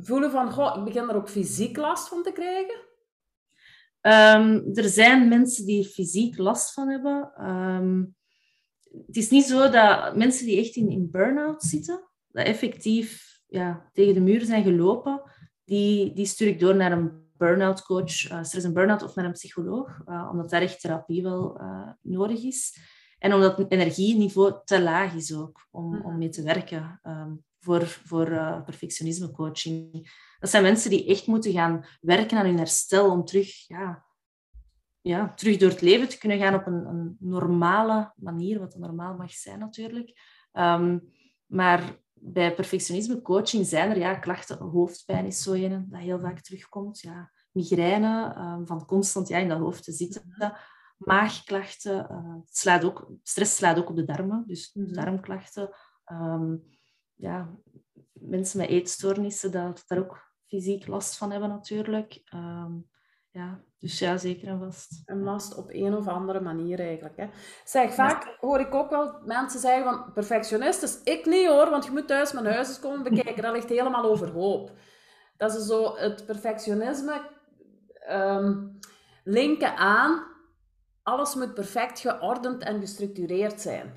[0.00, 2.76] voelen van, goh, ik begin er ook fysiek last van te krijgen?
[4.00, 7.32] Um, er zijn mensen die er fysiek last van hebben.
[7.50, 8.14] Um,
[9.06, 13.90] het is niet zo dat mensen die echt in, in burn-out zitten, dat effectief ja,
[13.92, 15.22] tegen de muur zijn gelopen,
[15.64, 19.24] die, die stuur ik door naar een burn-out coach, uh, stress en burn-out, of naar
[19.24, 22.78] een psycholoog, uh, omdat daar echt therapie wel uh, nodig is.
[23.18, 27.86] En omdat het energieniveau te laag is ook om, om mee te werken um, voor,
[27.86, 28.26] voor
[28.64, 30.12] perfectionisme coaching.
[30.38, 34.04] Dat zijn mensen die echt moeten gaan werken aan hun herstel om terug, ja,
[35.00, 39.16] ja, terug door het leven te kunnen gaan op een, een normale manier, wat normaal
[39.16, 40.20] mag zijn natuurlijk.
[40.52, 41.12] Um,
[41.46, 44.58] maar bij perfectionisme coaching zijn er ja, klachten.
[44.58, 47.00] Hoofdpijn is zo een dat heel vaak terugkomt.
[47.00, 50.54] Ja, migraine, um, van constant ja, in dat hoofd te zitten.
[50.96, 52.06] Maagklachten.
[52.10, 55.70] Uh, het slaat ook, stress slaat ook op de darmen, dus mm darmklachten.
[56.12, 56.62] Um,
[57.14, 57.58] ja,
[58.12, 62.22] mensen met eetstoornissen, dat daar ook fysiek last van hebben natuurlijk.
[62.34, 62.88] Um,
[63.34, 65.02] ja, dus ja, zeker en vast.
[65.06, 67.16] Een last op een of andere manier eigenlijk.
[67.16, 67.26] Hè.
[67.64, 71.84] Zeg, vaak hoor ik ook wel mensen zeggen van perfectionist is ik niet hoor, want
[71.84, 73.42] je moet thuis mijn huis komen bekijken.
[73.42, 74.72] Dat ligt helemaal overhoop.
[75.36, 77.30] Dat is zo het perfectionisme
[78.10, 78.78] um,
[79.24, 80.24] linken aan
[81.02, 83.92] alles moet perfect geordend en gestructureerd zijn.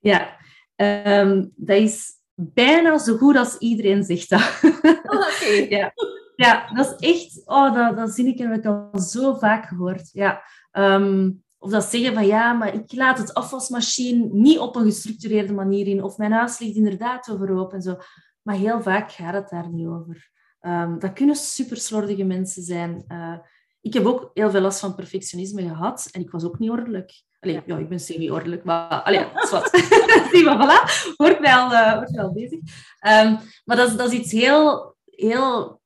[0.00, 0.36] Ja,
[0.76, 4.60] um, dat is bijna zo goed als iedereen zegt dat.
[5.02, 5.66] Oh, Oké.
[5.68, 5.92] ja.
[6.36, 7.42] Ja, dat is echt...
[7.44, 10.10] Oh, dat, dat zie ik heb ik al zo vaak gehoord.
[10.12, 10.42] Ja.
[10.70, 15.52] Ehm, of dat zeggen van ja, maar ik laat het afwasmachine niet op een gestructureerde
[15.52, 16.02] manier in.
[16.02, 17.96] Of mijn huis ligt inderdaad overhoop en zo.
[18.42, 20.30] Maar heel vaak gaat het daar niet over.
[20.60, 23.04] Um, dat kunnen super slordige mensen zijn.
[23.08, 23.38] Uh,
[23.80, 27.12] ik heb ook heel veel last van perfectionisme gehad en ik was ook niet ordelijk.
[27.40, 29.70] Allee, ja, ik ben semi-ordelijk, maar allee, dat is wat.
[30.32, 32.58] Zie maar, voilà, wordt wel, uh, wordt wel bezig.
[33.06, 35.80] Um, maar dat is, dat is iets heel, heel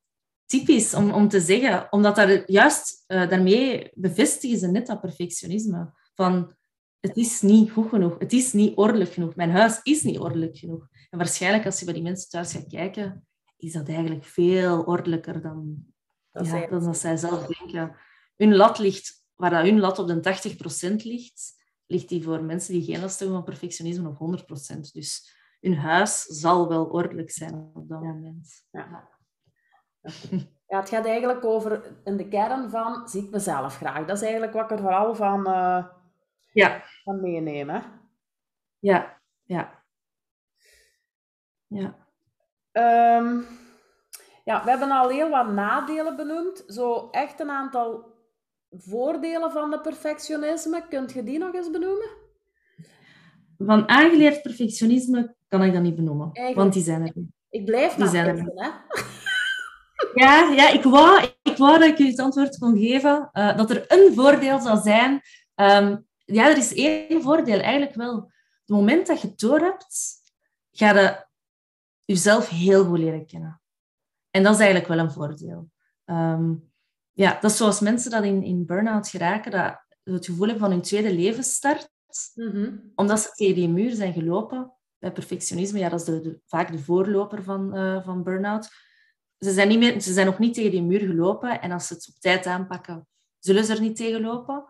[0.49, 5.93] typisch om, om te zeggen, omdat daar juist uh, daarmee bevestigen ze net dat perfectionisme.
[6.13, 6.53] Van,
[6.99, 10.57] het is niet goed genoeg, het is niet ordelijk genoeg, mijn huis is niet ordelijk
[10.57, 10.87] genoeg.
[11.09, 13.27] En waarschijnlijk als je bij die mensen thuis gaat kijken,
[13.57, 15.85] is dat eigenlijk veel ordelijker dan
[16.31, 17.95] dat, ja, dan dat zij zelf denken.
[18.35, 21.53] Hun lat ligt, waar dat hun lat op de 80% ligt,
[21.85, 24.39] ligt die voor mensen die geen last hebben van perfectionisme op
[24.77, 24.79] 100%.
[24.91, 28.63] Dus hun huis zal wel ordelijk zijn op dat moment.
[28.71, 29.17] Ja.
[30.67, 34.05] Ja, het gaat eigenlijk over in de kern van zie ik mezelf graag.
[34.05, 35.85] Dat is eigenlijk wat ik er vooral van, uh,
[36.51, 36.83] ja.
[37.03, 37.69] van meeneem.
[37.69, 37.79] Hè?
[38.79, 39.83] Ja, ja.
[41.67, 42.07] Ja.
[43.17, 43.45] Um,
[44.43, 46.63] ja, we hebben al heel wat nadelen benoemd.
[46.67, 48.15] Zo echt een aantal
[48.69, 50.87] voordelen van de perfectionisme.
[50.87, 52.09] Kunt je die nog eens benoemen?
[53.57, 57.13] Van aangeleerd perfectionisme kan ik dat niet benoemen, want die zijn er.
[57.49, 58.69] Ik blijf die zijn er hè?
[60.13, 63.29] Ja, ja ik, wou, ik wou dat ik je het antwoord kon geven.
[63.33, 65.21] Uh, dat er een voordeel zou zijn.
[65.55, 68.15] Um, ja, er is één voordeel eigenlijk wel.
[68.15, 68.31] Op
[68.65, 70.15] het moment dat je het door hebt,
[70.71, 71.25] ga je
[72.05, 73.61] jezelf heel goed leren kennen.
[74.31, 75.69] En dat is eigenlijk wel een voordeel.
[76.05, 76.71] Um,
[77.11, 80.71] ja, dat is zoals mensen dat in, in burn-out geraken, dat het gevoel hebben van
[80.71, 81.89] hun tweede levensstart.
[82.35, 82.91] Mm -hmm.
[82.95, 84.73] Omdat ze tegen die muur zijn gelopen.
[84.97, 88.69] Bij perfectionisme, ja, dat is de, de, vaak de voorloper van, uh, van burn-out
[89.39, 91.61] ze zijn, niet meer, ze zijn nog niet tegen die muur gelopen.
[91.61, 93.07] En als ze het op tijd aanpakken,
[93.39, 94.65] zullen ze er niet tegen lopen.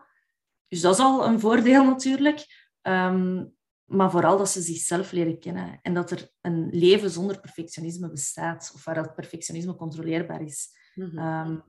[0.68, 2.68] Dus dat is al een voordeel natuurlijk.
[2.82, 5.78] Um, maar vooral dat ze zichzelf leren kennen.
[5.82, 8.70] En dat er een leven zonder perfectionisme bestaat.
[8.74, 10.68] Of waar dat perfectionisme controleerbaar is.
[10.94, 11.48] Mm -hmm.
[11.48, 11.62] um,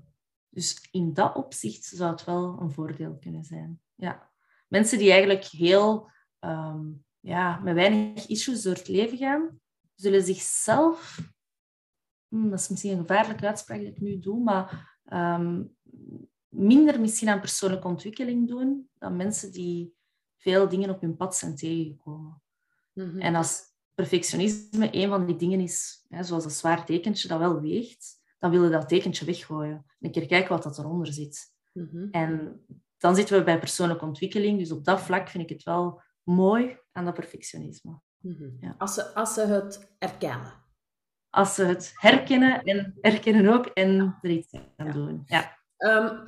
[0.50, 3.82] dus in dat opzicht zou het wel een voordeel kunnen zijn.
[3.96, 4.30] Ja.
[4.68, 9.60] Mensen die eigenlijk heel um, ja, met weinig issues door het leven gaan,
[9.96, 11.20] zullen zichzelf
[12.32, 15.76] dat is misschien een gevaarlijke uitspraak die ik nu doe, maar um,
[16.48, 19.96] minder misschien aan persoonlijke ontwikkeling doen dan mensen die
[20.38, 22.42] veel dingen op hun pad zijn tegengekomen.
[22.94, 23.20] Mm -hmm.
[23.20, 23.62] En als
[23.94, 28.52] perfectionisme een van die dingen is, hè, zoals een zwaar tekentje dat wel weegt, dan
[28.52, 29.74] willen we dat tekentje weggooien.
[29.74, 31.54] En een keer kijken wat dat eronder zit.
[31.74, 32.10] Mm -hmm.
[32.12, 32.62] En
[32.98, 34.60] dan zitten we bij persoonlijke ontwikkeling.
[34.60, 38.00] Dus op dat vlak vind ik het wel mooi aan dat perfectionisme.
[38.18, 38.58] Mm -hmm.
[38.60, 38.76] ja.
[38.78, 40.61] als, ze, als ze het erkennen
[41.32, 45.24] als ze het herkennen en herkennen ook en er iets aan doen.
[45.26, 45.58] Ja.
[45.78, 46.24] Um,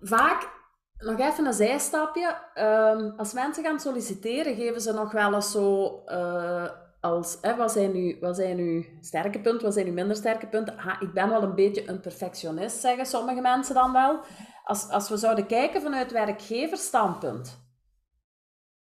[0.00, 0.50] vaak,
[0.96, 6.02] nog even een zijstapje, um, als mensen gaan solliciteren, geven ze nog wel eens zo
[6.06, 6.68] uh,
[7.00, 10.46] als, hè, wat, zijn nu, wat zijn uw sterke punten, wat zijn uw minder sterke
[10.46, 10.78] punten?
[10.78, 14.20] Ha, ik ben wel een beetje een perfectionist, zeggen sommige mensen dan wel.
[14.64, 17.62] Als, als we zouden kijken vanuit werkgeversstandpunt,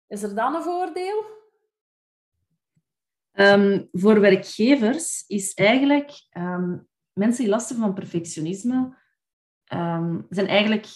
[0.07, 1.23] is er dan een voordeel?
[3.35, 8.97] Um, voor werkgevers is eigenlijk um, mensen die last hebben van perfectionisme,
[9.73, 10.87] um, zijn eigenlijk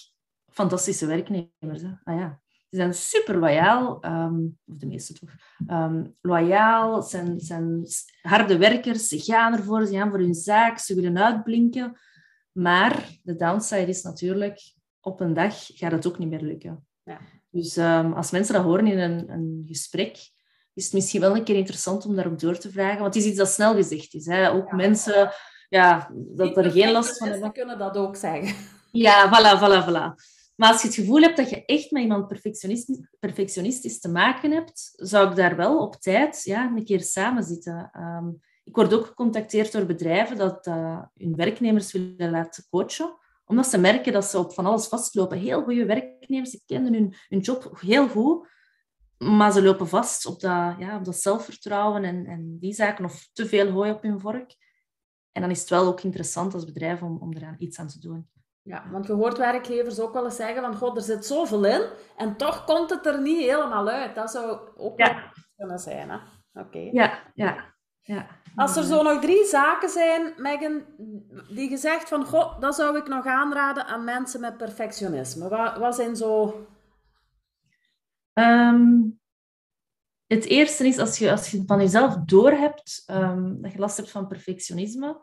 [0.52, 1.82] fantastische werknemers.
[1.82, 1.92] Hè?
[2.04, 2.42] Ah, ja.
[2.70, 5.30] Die zijn super loyaal, ehm, of de meeste toch,
[6.22, 7.84] loyaal, zijn, zijn
[8.22, 12.00] harde werkers, ze gaan ervoor, ze gaan voor hun zaak, ze willen uitblinken.
[12.52, 16.88] Maar de downside is natuurlijk, op een dag gaat het ook niet meer lukken.
[17.04, 17.20] Ja.
[17.50, 17.78] Dus
[18.16, 20.18] als mensen dat horen in een, een, gesprek,
[20.78, 23.00] is het misschien wel een keer interessant om daarop door te vragen.
[23.00, 24.26] Want het is iets dat snel gezegd is.
[24.26, 24.52] Hè.
[24.52, 25.32] Ook mensen
[25.70, 27.52] ja, dat er geen last van hebben.
[27.52, 28.56] kunnen dat ook zeggen.
[28.92, 30.16] Ja, voilà, voilà, voilà.
[30.56, 34.52] Maar als je het gevoel hebt dat je echt met iemand perfectionistisch, perfectionistisch te maken
[34.52, 37.90] hebt, zou ik daar wel op tijd ja, een keer samen zitten.
[37.94, 38.28] Ehm,
[38.64, 43.18] ik word ook gecontacteerd door bedrijven dat uh, hun werknemers willen laten coachen
[43.48, 45.38] omdat ze merken dat ze op van alles vastlopen.
[45.38, 48.48] Heel goede werknemers, die kennen hun, hun job heel goed,
[49.18, 53.30] maar ze lopen vast op dat, ja, op dat zelfvertrouwen en, en die zaken, of
[53.34, 54.56] te veel hooi op hun vork.
[55.32, 58.00] En dan is het wel ook interessant als bedrijf om, om eraan iets aan te
[58.00, 58.30] doen.
[58.62, 61.82] Ja, want je hoort werkgevers ook wel eens zeggen van, god, er zit zoveel in
[62.18, 64.16] en toch komt het er niet helemaal uit.
[64.16, 65.32] Dat zou ook ja.
[65.56, 66.18] kunnen zijn, hè?
[66.62, 66.90] Oké.
[66.92, 68.28] Ja, ja, ja.
[68.56, 70.84] Als er zo nog drie zaken zijn, Megan,
[71.50, 75.50] die gezegd van, god, dat zou ik nog aanraden aan mensen met perfectionisme.
[75.50, 76.62] Wat, wat zijn zo...
[78.40, 79.20] Um,
[80.28, 84.12] het eerste is, als je, als je van jezelf doorhebt um, dat je last hebt
[84.12, 85.22] van perfectionisme,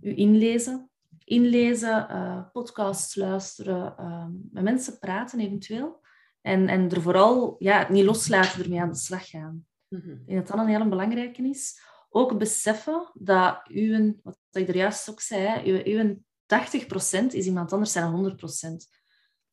[0.00, 0.90] je inlezen.
[1.24, 6.00] Inlezen, uh, podcasts luisteren, uh, met mensen praten eventueel.
[6.40, 9.66] En, en er vooral ja, niet loslaten, ermee aan de slag gaan.
[9.88, 10.12] Mm -hmm.
[10.12, 11.80] Ik denk dat dat een heel belangrijke is.
[12.08, 17.72] Ook beseffen dat uw, wat ik er juist ook zei, uw, uw 80% is iemand
[17.72, 19.05] anders zijn 100%.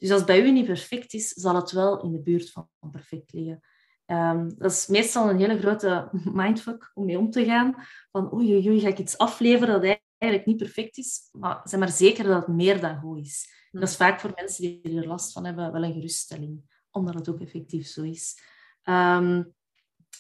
[0.04, 3.34] Dus als bij u niet perfect is, zal het wel in de buurt van perfect
[3.34, 3.60] liggen.
[4.06, 7.76] Um, dat is meestal een hele grote mindfuck om mee om te gaan.
[8.12, 11.30] Van oei, oei, ga ik iets afleveren dat eigenlijk niet perfect is?
[11.32, 13.47] Maar zeg maar zeker dat het meer dan goed is.
[13.72, 17.14] En dat is vaak voor mensen die er last van hebben wel een geruststelling, omdat
[17.14, 18.38] het ook effectief zo is.
[18.84, 19.54] Um,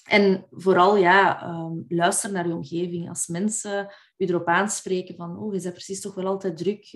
[0.03, 3.09] en vooral, ja, um, luister naar je omgeving.
[3.09, 6.91] Als mensen je erop aanspreken van, oh, je bent precies toch wel altijd druk.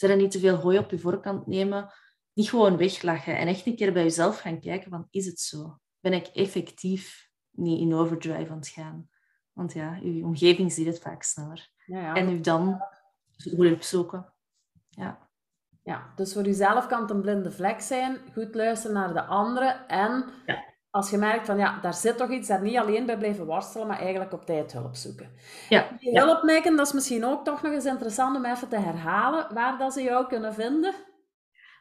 [0.00, 1.92] Er niet te veel hooi op je voorkant nemen
[2.32, 5.78] niet gewoon weglachen en echt een keer bij jezelf gaan kijken van, is het zo?
[6.00, 9.08] Ben ik effectief niet in overdrive aan het gaan?
[9.52, 11.70] Want ja, je omgeving ziet het vaak sneller.
[11.86, 12.14] Ja, ja.
[12.14, 12.80] En u dan
[13.36, 14.32] hulp zoeken.
[14.88, 15.28] Ja.
[15.82, 18.18] ja, dus voor jezelf kan het een blinde vlek zijn.
[18.32, 19.88] Goed luisteren naar de anderen.
[19.88, 20.64] En ja.
[20.92, 23.86] Als je merkt van, ja, daar zit toch iets, daar niet alleen bij blijven worstelen,
[23.86, 25.30] maar eigenlijk op tijd hulp zoeken.
[25.68, 25.88] Ja.
[25.98, 29.54] Die hulp maken, dat is misschien ook toch nog eens interessant om even te herhalen,
[29.54, 30.94] waar dat ze jou kunnen vinden.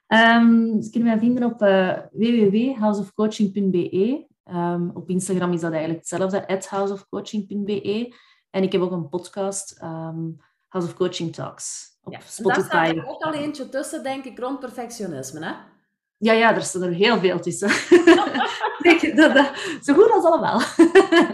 [0.07, 4.27] Um, ze kunnen mij vinden op uh, www.houseofcoaching.be.
[4.45, 8.15] Um, op Instagram is dat eigenlijk hetzelfde, at houseofcoaching.be.
[8.49, 10.37] En ik heb ook een podcast, um,
[10.67, 12.69] House of Coaching Talks, op Spotify.
[12.69, 15.53] Daar staat er ook al eentje tussen, denk ik, rond perfectionisme, hè?
[16.17, 17.69] Ja, ja, er staan er heel veel tussen.
[19.15, 19.51] dat, dat,
[19.81, 20.61] zo goed als allemaal.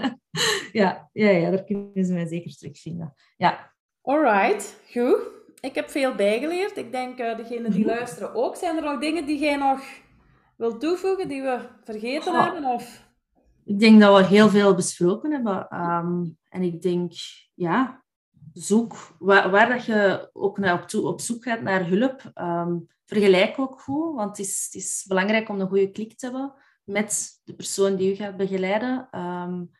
[0.81, 3.13] ja, ja, ja, daar kunnen ze mij zeker terugvinden.
[3.37, 3.73] Ja.
[4.01, 6.77] Alright, goed ik heb veel bijgeleerd.
[6.77, 8.55] Ik denk uh, degenen die luisteren ook.
[8.55, 9.81] Zijn er nog dingen die jij nog
[10.57, 12.63] wilt toevoegen die we vergeten hebben?
[12.65, 13.05] Of?
[13.65, 15.67] Ik denk dat we heel veel besproken hebben.
[15.69, 17.11] Ehm, en ik denk,
[17.53, 18.03] ja,
[18.53, 22.31] zoek waar, waar dat je ook naar op, op zoek gaat naar hulp.
[22.35, 26.25] Um, vergelijk ook goed, want het is, het is belangrijk om een goede klik te
[26.25, 26.53] hebben
[26.87, 29.07] met de persoon die u gaat begeleiden.
[29.11, 29.71] Um,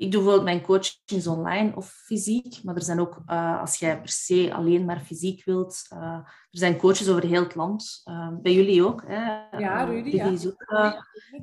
[0.00, 4.00] ik doe bijvoorbeeld mijn coachings online of fysiek, maar er zijn ook, uh, als jij
[4.00, 8.02] per se alleen maar fysiek wilt, uh, er zijn coaches over heel het land.
[8.04, 9.02] Uh, bij jullie ook.
[9.06, 9.58] Hè?
[9.58, 10.10] Ja, Rudy.
[10.10, 10.64] Rudy, is ook,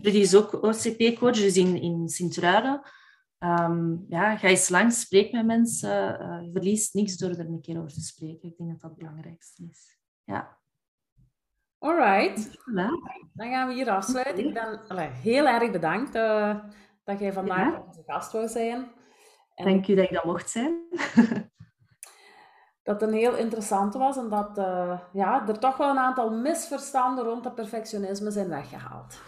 [0.01, 2.81] Rudy is ook OCP-coach, dus in, in Sint-Truiden.
[3.39, 5.89] Um, ja, ga eens langs, spreek met mensen.
[6.43, 8.49] je verliest niks door er een keer over te spreken.
[8.49, 9.97] Ik denk dat dat het belangrijkste is.
[10.23, 10.57] Ja.
[11.79, 12.57] Alright.
[13.33, 14.47] Dan gaan we hier afsluiten.
[14.47, 16.13] Ik ben allee, heel erg bedankt
[17.03, 17.83] dat jij vandaag ja.
[17.87, 18.91] onze gast wou zijn.
[19.55, 20.83] En Dank u dat ik dat mocht zijn.
[22.83, 26.31] dat het een heel interessante was en dat uh, ja, er toch wel een aantal
[26.31, 29.21] misverstanden rond dat perfectionisme zijn weggehaald.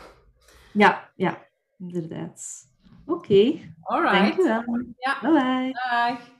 [0.74, 1.38] Ja, ja,
[1.78, 2.68] inderdaad.
[3.06, 3.24] Oké.
[3.24, 3.76] Okay.
[3.82, 4.39] Alright.
[4.39, 4.64] U wel.
[4.97, 5.20] Ja.
[5.22, 5.72] Bye bye.
[5.72, 6.38] Bye.